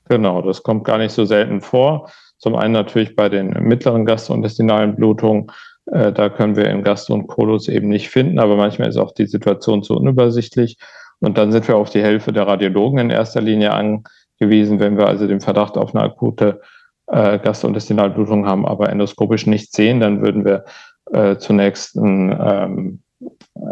Genau, 0.09 0.43
das 0.43 0.63
kommt 0.63 0.85
gar 0.85 0.99
nicht 0.99 1.13
so 1.13 1.25
selten 1.25 1.61
vor. 1.61 2.11
Zum 2.39 2.57
einen 2.57 2.73
natürlich 2.73 3.15
bei 3.15 3.29
den 3.29 3.51
mittleren 3.51 4.05
gastrointestinalen 4.05 4.97
Blutungen. 4.97 5.47
Äh, 5.87 6.13
da 6.13 6.29
können 6.29 6.57
wir 6.57 6.67
in 6.67 6.83
Gastro 6.83 7.15
und 7.15 7.29
Kolus 7.29 7.69
eben 7.69 7.89
nicht 7.89 8.09
finden, 8.09 8.39
aber 8.39 8.57
manchmal 8.57 8.89
ist 8.89 8.97
auch 8.97 9.13
die 9.13 9.27
Situation 9.27 9.83
zu 9.83 9.95
unübersichtlich. 9.95 10.77
Und 11.21 11.39
dann 11.39 11.53
sind 11.53 11.69
wir 11.69 11.77
auf 11.77 11.91
die 11.91 12.03
Hilfe 12.03 12.33
der 12.33 12.49
Radiologen 12.49 12.99
in 12.99 13.11
erster 13.11 13.41
Linie 13.41 13.73
angewiesen, 13.73 14.81
wenn 14.81 14.97
wir 14.97 15.07
also 15.07 15.29
den 15.29 15.41
Verdacht 15.41 15.77
auf 15.79 15.95
eine 15.95 16.05
akute 16.05 16.61
äh, 17.09 17.39
Gastrointestinalblutung 17.39 18.47
haben, 18.47 18.67
aber 18.67 18.91
endoskopisch 18.91 19.47
nicht 19.47 19.73
sehen, 19.75 20.01
dann 20.01 20.23
würden 20.23 20.45
wir 20.45 20.65
äh, 21.13 21.37
zunächst 21.37 21.97
ein 21.97 22.37
ähm, 22.41 23.03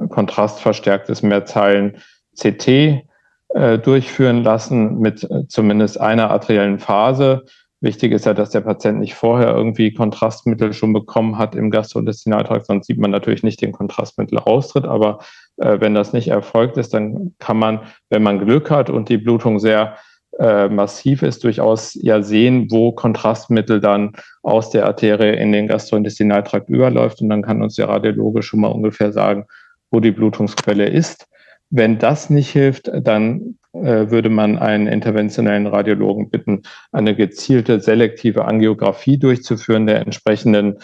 kontrastverstärktes 0.09 1.23
Mehrzeilen 1.23 1.97
CT 2.39 2.69
äh, 3.55 3.79
durchführen 3.79 4.43
lassen 4.43 4.99
mit 4.99 5.25
äh, 5.25 5.47
zumindest 5.49 6.01
einer 6.01 6.31
arteriellen 6.31 6.79
Phase. 6.79 7.45
Wichtig 7.83 8.13
ist 8.13 8.27
ja, 8.27 8.35
dass 8.35 8.51
der 8.51 8.61
Patient 8.61 9.01
nicht 9.01 9.15
vorher 9.15 9.55
irgendwie 9.55 9.95
Kontrastmittel 9.95 10.75
schon 10.75 10.93
bekommen 10.93 11.39
hat 11.39 11.55
im 11.55 11.71
Gastrointestinaltrakt, 11.71 12.67
sonst 12.67 12.87
sieht 12.87 12.99
man 12.99 13.11
natürlich 13.11 13.43
nicht 13.43 13.63
den 13.63 13.73
Kontrastmittelaustritt. 13.73 14.85
Aber 14.85 15.21
äh, 15.57 15.81
wenn 15.81 15.95
das 15.95 16.13
nicht 16.13 16.29
erfolgt 16.29 16.77
ist, 16.77 16.93
dann 16.93 17.35
kann 17.39 17.57
man, 17.57 17.81
wenn 18.11 18.23
man 18.23 18.39
Glück 18.39 18.71
hat 18.71 18.91
und 18.91 19.09
die 19.09 19.19
Blutung 19.19 19.59
sehr 19.59 19.97
äh, 20.41 20.69
massiv 20.69 21.23
ist, 21.23 21.45
durchaus 21.45 21.95
ja 22.01 22.23
sehen, 22.23 22.71
wo 22.71 22.93
Kontrastmittel 22.93 23.81
dann 23.81 24.13
aus 24.43 24.71
der 24.71 24.87
Arterie 24.87 25.37
in 25.37 25.53
den 25.53 25.69
Gastrointestinaltrakt 25.69 26.71
überläuft. 26.71 27.21
Und 27.21 27.29
dann 27.29 27.43
kann 27.43 27.63
uns 27.63 27.75
der 27.75 27.89
Radiologe 27.89 28.43
schon 28.43 28.61
mal 28.61 28.69
ungefähr 28.69 29.13
sagen, 29.13 29.45
wo 29.91 30.01
die 30.01 30.13
Blutungsquelle 30.13 30.89
ist. 30.89 31.27
Wenn 31.69 31.99
das 31.99 32.31
nicht 32.31 32.51
hilft, 32.51 32.91
dann 32.93 33.59
äh, 33.75 34.11
würde 34.11 34.31
man 34.31 34.59
einen 34.59 34.87
interventionellen 34.87 35.67
Radiologen 35.67 36.31
bitten, 36.31 36.63
eine 36.91 37.15
gezielte 37.15 37.81
selektive 37.81 38.47
Angiografie 38.47 39.19
durchzuführen 39.19 39.87
der 39.87 40.01
entsprechenden 40.01 40.79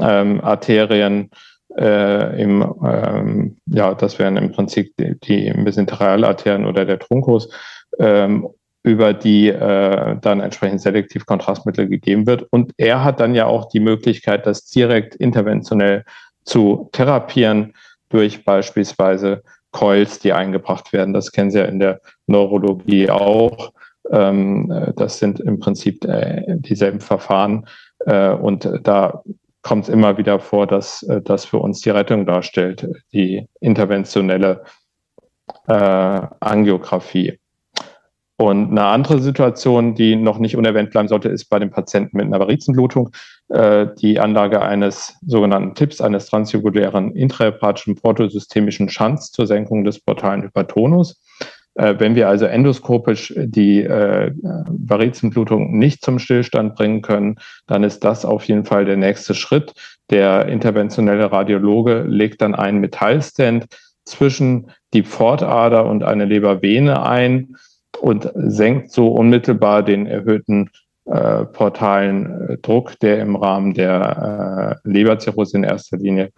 ähm, 0.00 0.40
Arterien. 0.40 1.30
Äh, 1.76 2.42
im, 2.42 2.74
ähm, 2.84 3.56
ja, 3.66 3.94
das 3.94 4.18
wären 4.18 4.36
im 4.36 4.52
Prinzip 4.52 4.94
die, 4.98 5.18
die 5.20 5.52
Mesenterialarterien 5.52 6.66
oder 6.66 6.84
der 6.84 6.98
Truncus, 6.98 7.50
ähm, 7.98 8.48
über 8.82 9.14
die 9.14 9.48
äh, 9.48 10.16
dann 10.20 10.40
entsprechend 10.40 10.80
selektiv 10.80 11.26
Kontrastmittel 11.26 11.88
gegeben 11.88 12.26
wird. 12.26 12.46
Und 12.50 12.72
er 12.76 13.04
hat 13.04 13.20
dann 13.20 13.34
ja 13.34 13.46
auch 13.46 13.68
die 13.68 13.80
Möglichkeit, 13.80 14.46
das 14.46 14.64
direkt 14.66 15.14
interventionell 15.14 16.04
zu 16.44 16.88
therapieren 16.92 17.74
durch 18.08 18.44
beispielsweise 18.44 19.42
Coils, 19.70 20.18
die 20.18 20.32
eingebracht 20.32 20.92
werden. 20.92 21.14
Das 21.14 21.32
kennen 21.32 21.50
Sie 21.50 21.58
ja 21.58 21.64
in 21.64 21.78
der 21.78 22.00
Neurologie 22.26 23.08
auch. 23.08 23.72
Ähm, 24.10 24.92
das 24.96 25.18
sind 25.18 25.40
im 25.40 25.60
Prinzip 25.60 26.04
äh, 26.04 26.44
dieselben 26.58 27.00
Verfahren. 27.00 27.66
Äh, 28.00 28.30
und 28.30 28.68
da 28.82 29.22
kommt 29.62 29.84
es 29.84 29.88
immer 29.88 30.18
wieder 30.18 30.40
vor, 30.40 30.66
dass 30.66 31.02
äh, 31.04 31.22
das 31.22 31.44
für 31.44 31.58
uns 31.58 31.80
die 31.80 31.90
Rettung 31.90 32.26
darstellt, 32.26 32.88
die 33.12 33.46
interventionelle 33.60 34.64
äh, 35.68 35.72
Angiografie. 35.72 37.38
Und 38.38 38.70
eine 38.70 38.84
andere 38.84 39.20
Situation, 39.20 39.94
die 39.94 40.16
noch 40.16 40.38
nicht 40.38 40.56
unerwähnt 40.56 40.90
bleiben 40.90 41.08
sollte, 41.08 41.28
ist 41.28 41.44
bei 41.46 41.58
den 41.58 41.70
Patienten 41.70 42.16
mit 42.16 42.26
einer 42.26 42.40
Varizenblutung 42.40 43.10
äh, 43.48 43.86
die 44.00 44.18
Anlage 44.18 44.62
eines 44.62 45.16
sogenannten 45.24 45.74
TIPS, 45.74 46.00
eines 46.00 46.26
transjugulären 46.26 47.14
intrahepatischen 47.14 47.94
portosystemischen 47.94 48.88
Schanz 48.88 49.30
zur 49.30 49.46
Senkung 49.46 49.84
des 49.84 50.00
portalen 50.00 50.42
Hypertonus. 50.42 51.20
Äh, 51.74 51.94
wenn 51.98 52.14
wir 52.14 52.28
also 52.28 52.46
endoskopisch 52.46 53.32
die 53.36 53.82
äh, 53.82 54.32
Varizenblutung 54.34 55.78
nicht 55.78 56.04
zum 56.04 56.18
Stillstand 56.18 56.74
bringen 56.74 57.02
können, 57.02 57.36
dann 57.66 57.84
ist 57.84 58.04
das 58.04 58.24
auf 58.24 58.44
jeden 58.44 58.64
Fall 58.64 58.84
der 58.84 58.96
nächste 58.96 59.34
Schritt. 59.34 59.74
Der 60.10 60.46
interventionelle 60.46 61.30
Radiologe 61.30 62.04
legt 62.06 62.42
dann 62.42 62.54
einen 62.54 62.80
Metallstand 62.80 63.66
zwischen 64.04 64.70
die 64.94 65.04
Pfortader 65.04 65.86
und 65.86 66.02
eine 66.02 66.24
Lebervene 66.24 67.02
ein 67.02 67.56
und 68.00 68.30
senkt 68.34 68.92
so 68.92 69.08
unmittelbar 69.08 69.82
den 69.82 70.06
erhöhten 70.06 70.70
äh, 71.04 71.44
portalen 71.44 72.48
äh, 72.48 72.58
Druck, 72.58 72.98
der 73.00 73.20
im 73.20 73.36
Rahmen 73.36 73.74
der 73.74 74.80
äh, 74.84 74.88
Leberzirrhose 74.88 75.56
in 75.56 75.64
erster 75.64 75.96
Linie 75.96 76.30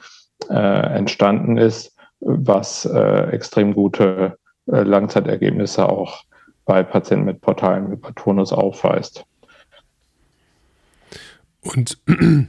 äh, 0.49 0.97
entstanden 0.97 1.59
ist, 1.59 1.95
was 2.21 2.87
äh, 2.87 3.31
extrem 3.31 3.75
gute 3.75 4.39
Langzeitergebnisse 4.67 5.87
auch 5.87 6.25
bei 6.65 6.83
Patienten 6.83 7.27
mit 7.27 7.43
portalen 7.43 7.89
Hypertonus 7.89 8.51
aufweist. 8.51 9.27
Und 11.61 11.99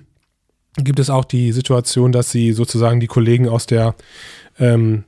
gibt 0.78 1.00
es 1.00 1.10
auch 1.10 1.26
die 1.26 1.52
Situation, 1.52 2.14
dass 2.14 2.32
Sie 2.32 2.54
sozusagen 2.54 3.02
die 3.02 3.08
Kollegen 3.08 3.50
aus 3.50 3.66
der 3.66 3.96
ähm, 4.60 5.04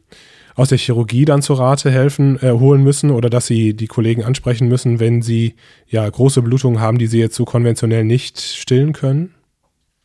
aus 0.58 0.70
der 0.70 0.78
Chirurgie 0.78 1.24
dann 1.24 1.42
zur 1.42 1.60
Rate 1.60 1.90
helfen, 1.90 2.38
äh, 2.42 2.52
holen 2.52 2.84
müssen 2.84 3.12
oder 3.12 3.30
dass 3.30 3.46
sie 3.46 3.74
die 3.74 3.88
Kollegen 3.88 4.26
ansprechen 4.26 4.68
müssen, 4.68 5.00
wenn 5.00 5.22
sie 5.22 5.56
ja 5.88 6.10
große 6.10 6.42
Blutungen 6.42 6.82
haben, 6.82 6.98
die 6.98 7.08
sie 7.08 7.20
jetzt 7.20 7.36
so 7.36 7.46
konventionell 7.46 8.04
nicht 8.04 8.40
stillen 8.40 8.92
können? 8.92 9.36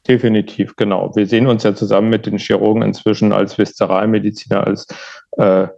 Definitiv, 0.06 0.76
genau. 0.76 1.10
Wir 1.16 1.26
sehen 1.26 1.46
uns 1.46 1.62
ja 1.62 1.74
zusammen 1.74 2.10
mit 2.10 2.26
den 2.26 2.36
Chirurgen 2.36 2.82
inzwischen 2.82 3.32
als 3.32 3.56
Viszeralmediziner, 3.56 4.66
als 4.66 4.86
äh, 5.38 5.68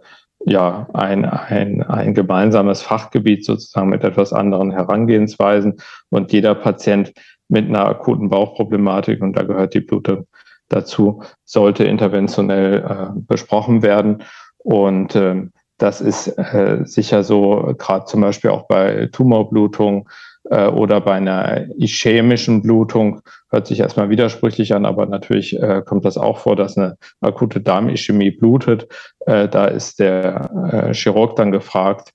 ja, 0.45 0.87
ein, 0.93 1.25
ein, 1.25 1.81
ein 1.83 2.13
gemeinsames 2.13 2.81
Fachgebiet 2.81 3.45
sozusagen 3.45 3.89
mit 3.89 4.03
etwas 4.03 4.33
anderen 4.33 4.71
Herangehensweisen. 4.71 5.77
Und 6.09 6.33
jeder 6.33 6.53
Patient 6.53 7.13
mit 7.47 7.67
einer 7.67 7.85
akuten 7.85 8.29
Bauchproblematik, 8.29 9.21
und 9.21 9.37
da 9.37 9.43
gehört 9.43 9.73
die 9.73 9.79
Blutung 9.79 10.27
dazu, 10.67 11.23
sollte 11.45 11.83
interventionell 11.83 12.83
äh, 12.83 13.19
besprochen 13.27 13.83
werden. 13.83 14.23
Und 14.65 15.15
ähm, 15.15 15.51
das 15.77 16.01
ist 16.01 16.27
äh, 16.27 16.79
sicher 16.85 17.23
so, 17.23 17.75
gerade 17.77 18.05
zum 18.05 18.21
Beispiel 18.21 18.49
auch 18.49 18.67
bei 18.67 19.09
Tumorblutung 19.11 20.09
äh, 20.49 20.67
oder 20.67 21.01
bei 21.01 21.13
einer 21.13 21.67
ischämischen 21.77 22.63
Blutung, 22.63 23.21
hört 23.51 23.67
sich 23.67 23.79
erstmal 23.79 24.09
widersprüchlich 24.09 24.73
an, 24.73 24.85
aber 24.85 25.05
natürlich 25.05 25.55
äh, 25.61 25.83
kommt 25.85 26.03
das 26.03 26.17
auch 26.17 26.39
vor, 26.39 26.55
dass 26.55 26.77
eine 26.77 26.97
akute 27.21 27.61
Darmischämie 27.61 28.31
blutet. 28.31 28.87
Äh, 29.27 29.47
da 29.47 29.65
ist 29.65 29.99
der 29.99 30.49
äh, 30.71 30.93
Chirurg 30.95 31.35
dann 31.35 31.51
gefragt, 31.51 32.11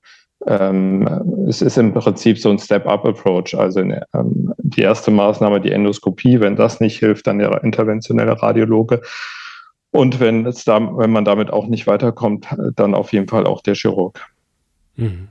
ähm, 0.49 1.47
es 1.49 1.63
ist 1.63 1.79
im 1.79 1.95
Prinzip 1.95 2.39
so 2.39 2.51
ein 2.51 2.59
Step-up-Approach. 2.59 3.55
Also 3.57 3.81
in, 3.81 4.01
ähm, 4.13 4.55
die 4.59 4.81
erste 4.81 5.13
Maßnahme, 5.13 5.61
die 5.61 5.71
Endoskopie, 5.71 6.41
wenn 6.41 6.57
das 6.57 6.81
nicht 6.81 6.99
hilft, 6.99 7.29
dann 7.29 7.39
der 7.39 7.63
interventionelle 7.63 8.43
Radiologe. 8.43 9.03
Und 9.93 10.21
wenn 10.21 10.47
es 10.47 10.65
da, 10.65 10.81
wenn 10.97 11.11
man 11.11 11.25
damit 11.25 11.53
auch 11.53 11.67
nicht 11.67 11.87
weiterkommt, 11.87 12.47
dann 12.77 12.95
auf 12.95 13.13
jeden 13.13 13.29
Fall 13.29 13.47
auch 13.47 13.63
der 13.63 13.75
Chirurg. 13.75 14.21
Mhm. 14.97 15.29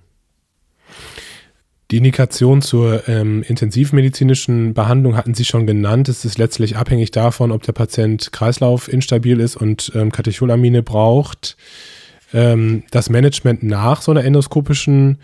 Die 1.91 1.98
Indikation 1.98 2.62
zur 2.62 3.08
ähm, 3.08 3.41
intensivmedizinischen 3.41 4.76
Behandlung 4.76 5.15
hatten 5.15 5.34
Sie 5.34 5.45
schon 5.45 5.65
genannt. 5.65 6.08
Es 6.08 6.24
ist 6.24 6.38
letztlich 6.38 6.78
abhängig 6.78 7.10
davon, 7.10 7.52
ob 7.52 7.63
der 7.63 7.72
Patient 7.72 8.32
kreislaufinstabil 8.32 9.39
ist 9.39 9.56
und 9.56 9.91
ähm, 9.95 10.12
Katecholamine 10.12 10.84
braucht. 10.84 11.58
Ähm, 12.32 12.84
das 12.91 13.10
Management 13.10 13.63
nach 13.63 14.04
so 14.04 14.12
einer 14.12 14.24
endoskopischen, 14.24 15.17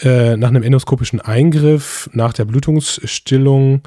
äh, 0.00 0.36
nach 0.36 0.48
einem 0.48 0.64
endoskopischen 0.64 1.20
Eingriff, 1.20 2.10
nach 2.14 2.32
der 2.32 2.46
Blutungsstillung, 2.46 3.82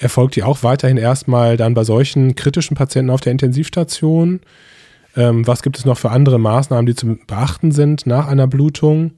erfolgt 0.00 0.34
die 0.34 0.42
auch 0.42 0.62
weiterhin 0.62 0.96
erstmal 0.96 1.56
dann 1.56 1.74
bei 1.74 1.84
solchen 1.84 2.34
kritischen 2.34 2.76
Patienten 2.76 3.10
auf 3.10 3.20
der 3.20 3.32
Intensivstation? 3.32 4.40
Ähm, 5.16 5.46
was 5.46 5.62
gibt 5.62 5.78
es 5.78 5.84
noch 5.84 5.98
für 5.98 6.10
andere 6.10 6.38
Maßnahmen, 6.38 6.86
die 6.86 6.94
zu 6.94 7.18
beachten 7.26 7.70
sind 7.70 8.06
nach 8.06 8.26
einer 8.26 8.46
Blutung? 8.46 9.12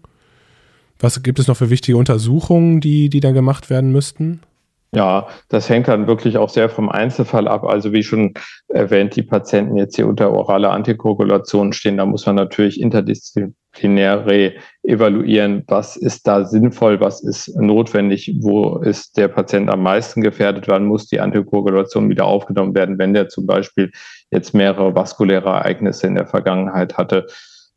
Was 0.99 1.23
gibt 1.23 1.39
es 1.39 1.49
noch 1.49 1.57
für 1.57 1.71
wichtige 1.71 1.97
Untersuchungen, 1.97 2.81
die, 2.81 3.09
die 3.09 3.21
dann 3.21 3.35
gemacht 3.35 3.71
werden 3.71 3.93
müssten? 3.93 4.41
Ja, 4.95 5.29
das 5.49 5.71
hängt 5.71 5.89
dann 5.89 6.07
wirklich 6.07 6.37
auch 6.37 6.51
sehr 6.51 6.69
vom 6.69 6.91
Einzelfall 6.91 7.49
ab. 7.49 7.65
Also 7.65 7.93
wie 7.93 8.03
schon 8.03 8.35
erwähnt, 8.69 9.17
die 9.17 9.23
Patienten 9.23 9.77
jetzt 9.77 9.97
hier 9.97 10.07
unter 10.07 10.33
orale 10.33 10.69
Antikoagulation 10.69 11.73
stehen, 11.73 11.97
da 11.97 12.05
muss 12.05 12.27
man 12.27 12.37
natürlich 12.37 12.81
interdisziplinär 13.73 14.53
evaluieren, 14.83 15.65
was 15.69 15.97
ist 15.97 16.27
da 16.27 16.45
sinnvoll, 16.45 17.01
was 17.01 17.23
ist 17.23 17.57
notwendig, 17.57 18.37
wo 18.41 18.79
ist 18.79 19.17
der 19.17 19.29
Patient 19.29 19.71
am 19.71 19.83
meisten 19.83 20.23
gefährdet, 20.23 20.69
wann 20.69 20.87
muss 20.87 21.07
die 21.07 21.21
Antikoagulation 21.21 22.09
wieder 22.09 22.25
aufgenommen 22.27 22.75
werden, 22.75 22.99
wenn 22.99 23.15
der 23.15 23.29
zum 23.29 23.47
Beispiel 23.47 23.91
jetzt 24.31 24.55
mehrere 24.55 24.95
vaskuläre 24.95 25.49
Ereignisse 25.49 26.07
in 26.07 26.15
der 26.15 26.27
Vergangenheit 26.27 26.97
hatte. 26.99 27.27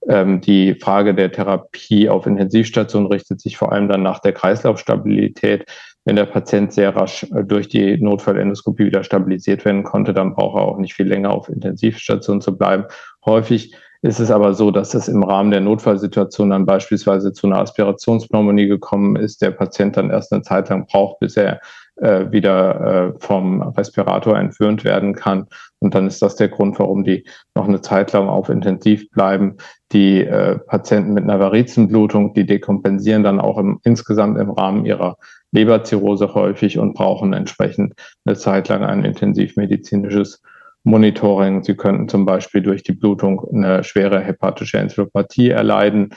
Ähm, 0.08 0.42
die 0.42 0.76
Frage 0.76 1.16
der 1.16 1.32
Therapie 1.32 2.10
auf 2.10 2.26
Intensivstation 2.26 3.08
richtet 3.08 3.42
sich 3.42 3.58
vor 3.58 3.72
allem 3.72 3.88
dann 3.88 4.04
nach 4.04 4.20
der 4.20 4.34
Kreislaufstabilität. 4.34 5.66
Wenn 6.06 6.16
der 6.16 6.26
Patient 6.26 6.72
sehr 6.72 6.96
rasch 6.96 7.24
äh, 7.24 7.44
durch 7.44 7.68
die 7.68 7.98
Notfallendoskopie 7.98 8.86
wieder 8.86 9.04
stabilisiert 9.04 9.66
werden 9.66 9.84
konnte, 9.84 10.14
dann 10.14 10.36
braucht 10.36 10.60
er 10.60 10.64
auch 10.64 10.78
nicht 10.78 10.94
viel 10.94 11.08
länger 11.08 11.32
auf 11.32 11.50
Intensivstation 11.50 12.42
zu 12.42 12.56
bleiben. 12.56 12.86
Häufig 13.26 13.76
ist 14.06 14.20
es 14.20 14.30
aber 14.30 14.54
so, 14.54 14.70
dass 14.70 14.94
es 14.94 15.08
im 15.08 15.24
Rahmen 15.24 15.50
der 15.50 15.62
Notfallsituation 15.62 16.52
dann 16.52 16.68
beispielsweise 16.68 17.34
zu 17.34 17.48
einer 17.48 17.58
Aspirationspneumonie 17.58 18.68
gekommen 18.68 19.16
ist, 19.16 19.42
der 19.42 19.50
Patient 19.50 19.98
dann 19.98 20.12
erst 20.12 20.32
eine 20.32 20.44
Zeit 20.44 20.70
lang 20.70 20.86
braucht, 20.86 21.20
bis 21.20 21.36
er 21.36 21.60
äh, 21.96 22.32
wieder 22.32 23.14
äh, 23.16 23.20
vom 23.20 23.64
Respirator 23.64 24.38
entwöhnt 24.38 24.84
werden 24.84 25.16
kann. 25.16 25.48
Und 25.80 25.96
dann 25.96 26.06
ist 26.06 26.22
das 26.22 26.36
der 26.36 26.50
Grund, 26.50 26.78
warum 26.78 27.04
die 27.04 27.26
noch 27.56 27.68
eine 27.68 27.82
Zeit 27.82 28.14
lang 28.14 28.30
auf 28.30 28.50
Intensiv 28.50 29.10
bleiben. 29.10 29.58
Die 29.92 30.24
äh, 30.24 30.60
Patienten 30.60 31.14
mit 31.14 31.24
einer 31.24 31.40
Varizenblutung, 31.40 32.36
die 32.36 32.46
dekompensieren 32.46 33.24
dann 33.24 33.40
auch 33.40 33.58
im, 33.58 33.80
insgesamt 33.84 34.38
im 34.38 34.52
Rahmen 34.52 34.86
ihrer 34.86 35.18
Leberzirrhose 35.52 36.36
häufig 36.36 36.78
und 36.78 36.94
brauchen 36.94 37.34
entsprechend 37.34 37.96
eine 38.24 38.36
Zeit 38.36 38.68
lang 38.68 38.84
ein 38.84 39.04
intensivmedizinisches 39.04 40.44
Monitoring. 40.86 41.64
Sie 41.64 41.76
könnten 41.76 42.08
zum 42.08 42.26
Beispiel 42.26 42.62
durch 42.62 42.84
die 42.84 42.94
Blutung 42.94 43.46
eine 43.54 43.84
schwere 43.84 44.22
hepatische 44.22 44.78
Enzephalopathie 44.78 45.50
erleiden 45.50 46.14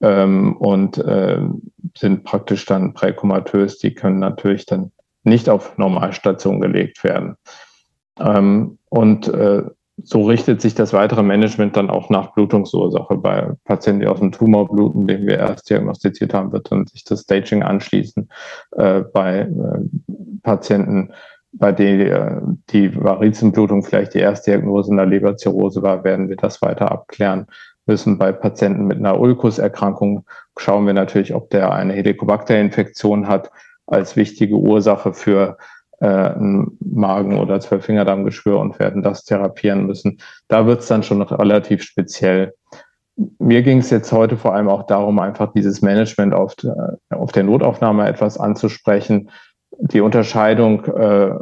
ähm, 0.00 0.56
und 0.56 0.98
äh, 0.98 1.40
sind 1.96 2.24
praktisch 2.24 2.66
dann 2.66 2.94
präkomatös. 2.94 3.78
Die 3.78 3.94
können 3.94 4.18
natürlich 4.18 4.66
dann 4.66 4.92
nicht 5.24 5.48
auf 5.48 5.76
Normalstation 5.78 6.60
gelegt 6.60 7.02
werden. 7.02 7.36
Ähm, 8.18 8.78
und 8.90 9.28
äh, 9.28 9.62
so 10.02 10.22
richtet 10.22 10.60
sich 10.60 10.74
das 10.74 10.92
weitere 10.92 11.22
Management 11.22 11.76
dann 11.76 11.90
auch 11.90 12.10
nach 12.10 12.32
Blutungsursache. 12.32 13.16
Bei 13.16 13.52
Patienten, 13.64 14.00
die 14.00 14.06
aus 14.06 14.20
dem 14.20 14.32
Tumor 14.32 14.68
bluten, 14.68 15.06
den 15.06 15.26
wir 15.26 15.38
erst 15.38 15.68
diagnostiziert 15.68 16.32
haben, 16.34 16.52
wird 16.52 16.70
dann 16.70 16.86
sich 16.86 17.04
das 17.04 17.22
Staging 17.22 17.62
anschließen. 17.62 18.28
Äh, 18.72 19.02
bei 19.12 19.40
äh, 19.40 19.48
Patienten, 20.42 21.12
bei 21.52 21.72
denen 21.72 22.62
die 22.70 22.94
Varizenblutung 22.94 23.82
vielleicht 23.82 24.14
die 24.14 24.20
Erstdiagnose 24.20 24.90
in 24.90 24.96
der 24.96 25.06
Leberzirrhose 25.06 25.82
war, 25.82 26.04
werden 26.04 26.28
wir 26.28 26.36
das 26.36 26.62
weiter 26.62 26.90
abklären 26.92 27.46
müssen. 27.86 28.18
Bei 28.18 28.32
Patienten 28.32 28.86
mit 28.86 28.98
einer 28.98 29.18
Ulkuserkrankung 29.18 30.24
schauen 30.58 30.86
wir 30.86 30.94
natürlich, 30.94 31.34
ob 31.34 31.50
der 31.50 31.72
eine 31.72 31.94
Helicobacter-Infektion 31.94 33.26
hat 33.26 33.50
als 33.86 34.16
wichtige 34.16 34.56
Ursache 34.56 35.12
für 35.12 35.58
äh, 36.00 36.06
ein 36.06 36.78
Magen- 36.80 37.38
oder 37.38 37.60
Zwölffingerdarmgeschwür 37.60 38.58
und 38.58 38.78
werden 38.78 39.02
das 39.02 39.24
therapieren 39.24 39.86
müssen. 39.86 40.20
Da 40.48 40.66
wird 40.66 40.80
es 40.80 40.86
dann 40.86 41.02
schon 41.02 41.20
relativ 41.22 41.82
speziell. 41.82 42.54
Mir 43.38 43.62
ging 43.62 43.78
es 43.78 43.90
jetzt 43.90 44.12
heute 44.12 44.36
vor 44.36 44.54
allem 44.54 44.68
auch 44.68 44.84
darum, 44.86 45.18
einfach 45.18 45.52
dieses 45.52 45.82
Management 45.82 46.32
auf, 46.32 46.54
auf 47.10 47.32
der 47.32 47.42
Notaufnahme 47.42 48.08
etwas 48.08 48.38
anzusprechen. 48.38 49.30
Die 49.78 50.00
Unterscheidung 50.00 50.84
äh, 50.84 51.34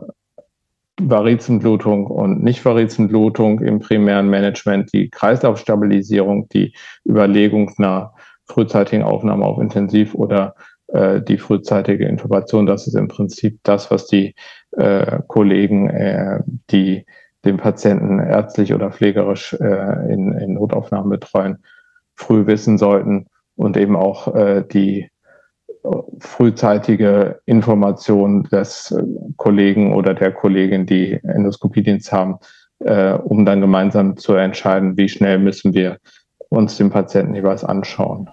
Varizenblutung 1.01 2.07
und 2.07 2.43
Nicht-Varizenblutung 2.43 3.61
im 3.61 3.79
primären 3.79 4.29
Management, 4.29 4.93
die 4.93 5.11
Kreislaufstabilisierung, 5.11 6.49
die 6.49 6.75
Überlegung 7.07 7.73
einer 7.79 8.15
frühzeitigen 8.47 9.03
Aufnahme 9.03 9.45
auf 9.45 9.61
Intensiv 9.61 10.15
oder 10.15 10.55
äh, 10.89 11.21
die 11.23 11.39
frühzeitige 11.39 12.07
Intubation. 12.07 12.67
Das 12.67 12.87
ist 12.87 12.95
im 12.95 13.09
Prinzip 13.09 13.61
das, 13.63 13.91
was 13.91 14.07
die 14.07 14.35
äh, 14.73 15.21
Kollegen, 15.29 15.91
äh, 15.91 16.41
die 16.71 17.05
den 17.45 17.57
Patienten 17.57 18.19
ärztlich 18.19 18.75
oder 18.75 18.91
pflegerisch 18.91 19.55
äh, 19.55 20.13
in, 20.13 20.33
in 20.33 20.55
Notaufnahmen 20.55 21.11
betreuen, 21.11 21.63
früh 22.17 22.47
wissen 22.47 22.79
sollten 22.79 23.27
und 23.55 23.77
eben 23.77 23.97
auch 23.97 24.35
äh, 24.35 24.65
die 24.67 25.11
frühzeitige 26.21 27.41
Information 27.47 28.45
des 28.45 28.91
äh, 28.91 29.03
Kollegen 29.37 29.95
oder 29.95 30.15
der 30.15 30.33
Kollegin, 30.33 30.87
die 30.87 31.21
Endoskopiedienst 31.23 32.13
haben, 32.13 32.39
äh, 32.81 33.13
um 33.13 33.45
dann 33.45 33.61
gemeinsam 33.61 34.17
zu 34.17 34.35
entscheiden, 34.35 34.97
wie 34.97 35.09
schnell 35.09 35.39
müssen 35.39 35.75
wir 35.75 35.99
uns 36.49 36.77
den 36.77 36.91
Patienten 36.91 37.35
jeweils 37.35 37.65
anschauen. 37.65 38.31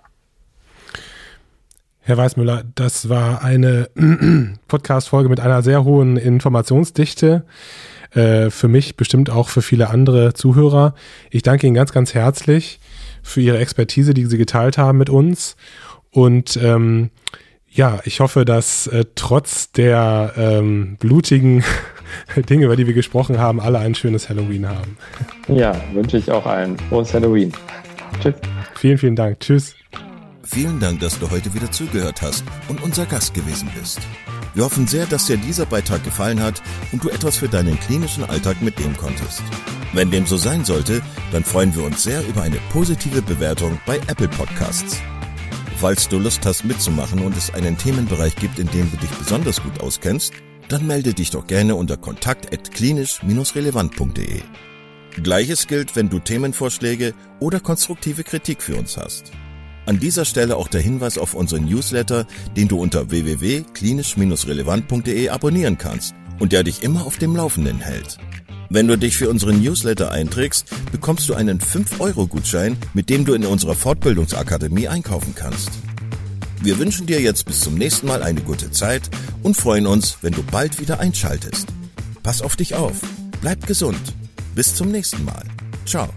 Herr 2.02 2.18
Weißmüller, 2.18 2.64
das 2.76 3.10
war 3.10 3.44
eine 3.44 3.90
Podcast-Folge 4.68 5.28
mit 5.28 5.40
einer 5.40 5.64
sehr 5.64 5.84
hohen 5.84 6.18
Informationsdichte. 6.18 7.46
Äh, 8.12 8.52
für 8.52 8.68
mich, 8.68 8.96
bestimmt 8.96 9.30
auch 9.30 9.50
für 9.50 9.64
viele 9.64 9.90
andere 9.90 10.34
Zuhörer. 10.34 10.94
Ich 11.32 11.42
danke 11.42 11.66
Ihnen 11.66 11.76
ganz, 11.76 11.92
ganz 11.92 12.14
herzlich 12.14 12.80
für 13.24 13.42
Ihre 13.42 13.58
Expertise, 13.58 14.14
die 14.14 14.26
Sie 14.26 14.38
geteilt 14.38 14.78
haben 14.78 15.00
mit 15.00 15.10
uns. 15.10 15.56
Und 16.12 16.58
ähm, 16.62 17.10
ja, 17.76 18.00
ich 18.06 18.22
hoffe, 18.22 18.46
dass 18.46 18.88
äh, 18.88 19.04
trotz 19.16 19.72
der 19.72 20.34
ähm, 20.38 20.96
blutigen 20.98 21.64
Dinge, 22.50 22.66
über 22.66 22.76
die 22.78 22.88
wir 22.88 22.94
gesprochen 22.94 23.38
haben, 23.38 23.60
alle 23.60 23.80
ein 23.80 23.96
schönes 23.96 24.30
Halloween 24.30 24.68
haben. 24.68 24.98
Ja, 25.50 25.76
wünsche 25.94 26.18
ich 26.18 26.32
auch 26.32 26.46
allen. 26.46 26.78
Frohes 26.90 27.14
Halloween. 27.14 27.52
Tschüss. 28.22 28.36
Vielen, 28.76 28.98
vielen 28.98 29.16
Dank. 29.16 29.42
Tschüss. 29.42 29.76
Vielen 30.44 30.80
Dank, 30.80 31.02
dass 31.02 31.20
du 31.20 31.30
heute 31.30 31.54
wieder 31.54 31.70
zugehört 31.70 32.22
hast 32.22 32.46
und 32.70 32.82
unser 32.82 33.06
Gast 33.06 33.34
gewesen 33.34 33.70
bist. 33.78 34.00
Wir 34.54 34.64
hoffen 34.64 34.88
sehr, 34.88 35.06
dass 35.06 35.26
dir 35.26 35.36
dieser 35.36 35.66
Beitrag 35.66 36.04
gefallen 36.06 36.42
hat 36.42 36.62
und 36.94 37.04
du 37.04 37.10
etwas 37.10 37.36
für 37.36 37.50
deinen 37.50 37.78
klinischen 37.82 38.24
Alltag 38.24 38.62
mitnehmen 38.62 38.96
konntest. 38.96 39.44
Wenn 39.92 40.12
dem 40.12 40.26
so 40.26 40.38
sein 40.38 40.64
sollte, 40.64 41.02
dann 41.34 41.44
freuen 41.44 41.76
wir 41.76 41.84
uns 41.84 42.04
sehr 42.04 42.26
über 42.26 42.44
eine 42.44 42.58
positive 42.72 43.22
Bewertung 43.22 43.80
bei 43.86 43.98
Apple 44.08 44.30
Podcasts. 44.30 45.02
Falls 45.86 46.10
du 46.10 46.18
Lust 46.18 46.44
hast 46.48 46.66
mitzumachen 46.66 47.20
und 47.20 47.38
es 47.38 47.54
einen 47.54 47.78
Themenbereich 47.78 48.36
gibt, 48.38 48.58
in 48.58 48.66
dem 48.72 48.90
du 48.90 48.98
dich 48.98 49.12
besonders 49.12 49.62
gut 49.62 49.82
auskennst, 49.82 50.34
dann 50.68 50.88
melde 50.88 51.14
dich 51.14 51.30
doch 51.30 51.46
gerne 51.46 51.76
unter 51.76 51.96
kontakt@klinisch-relevant.de. 51.96 54.42
Gleiches 55.22 55.68
gilt, 55.68 55.96
wenn 55.96 56.10
du 56.10 56.18
Themenvorschläge 56.18 57.14
oder 57.40 57.60
konstruktive 57.60 58.24
Kritik 58.24 58.64
für 58.64 58.78
uns 58.78 58.98
hast. 58.98 59.32
An 59.86 60.00
dieser 60.00 60.26
Stelle 60.26 60.58
auch 60.58 60.70
der 60.70 60.82
Hinweis 60.82 61.20
auf 61.20 61.36
unseren 61.36 61.66
Newsletter, 61.66 62.26
den 62.58 62.68
du 62.68 62.82
unter 62.82 63.12
www.klinisch-relevant.de 63.12 65.30
abonnieren 65.30 65.78
kannst 65.78 66.16
und 66.40 66.52
der 66.52 66.64
dich 66.64 66.82
immer 66.82 67.06
auf 67.06 67.20
dem 67.20 67.36
Laufenden 67.36 67.78
hält. 67.78 68.18
Wenn 68.70 68.88
du 68.88 68.98
dich 68.98 69.18
für 69.18 69.30
unseren 69.30 69.62
Newsletter 69.62 70.12
einträgst, 70.12 70.66
bekommst 70.92 71.30
du 71.30 71.36
einen 71.36 71.60
5-Euro-Gutschein, 71.60 72.78
mit 72.94 73.10
dem 73.10 73.26
du 73.26 73.34
in 73.34 73.46
unserer 73.46 73.76
Fortbildungsakademie 73.76 74.88
einkaufen 74.88 75.34
kannst. 75.36 75.70
Wir 76.62 76.80
wünschen 76.80 77.06
dir 77.06 77.22
jetzt 77.22 77.46
bis 77.46 77.62
zum 77.62 77.76
nächsten 77.76 78.08
Mal 78.08 78.24
eine 78.24 78.42
gute 78.42 78.72
Zeit 78.72 79.10
und 79.44 79.56
freuen 79.56 79.86
uns, 79.86 80.18
wenn 80.22 80.34
du 80.34 80.42
bald 80.42 80.80
wieder 80.80 81.00
einschaltest. 81.00 81.68
Pass 82.24 82.42
auf 82.42 82.56
dich 82.56 82.74
auf, 82.74 82.96
bleib 83.42 83.68
gesund. 83.68 84.02
Bis 84.56 84.74
zum 84.74 84.92
nächsten 84.92 85.24
Mal. 85.26 85.44
Ciao. 85.86 86.10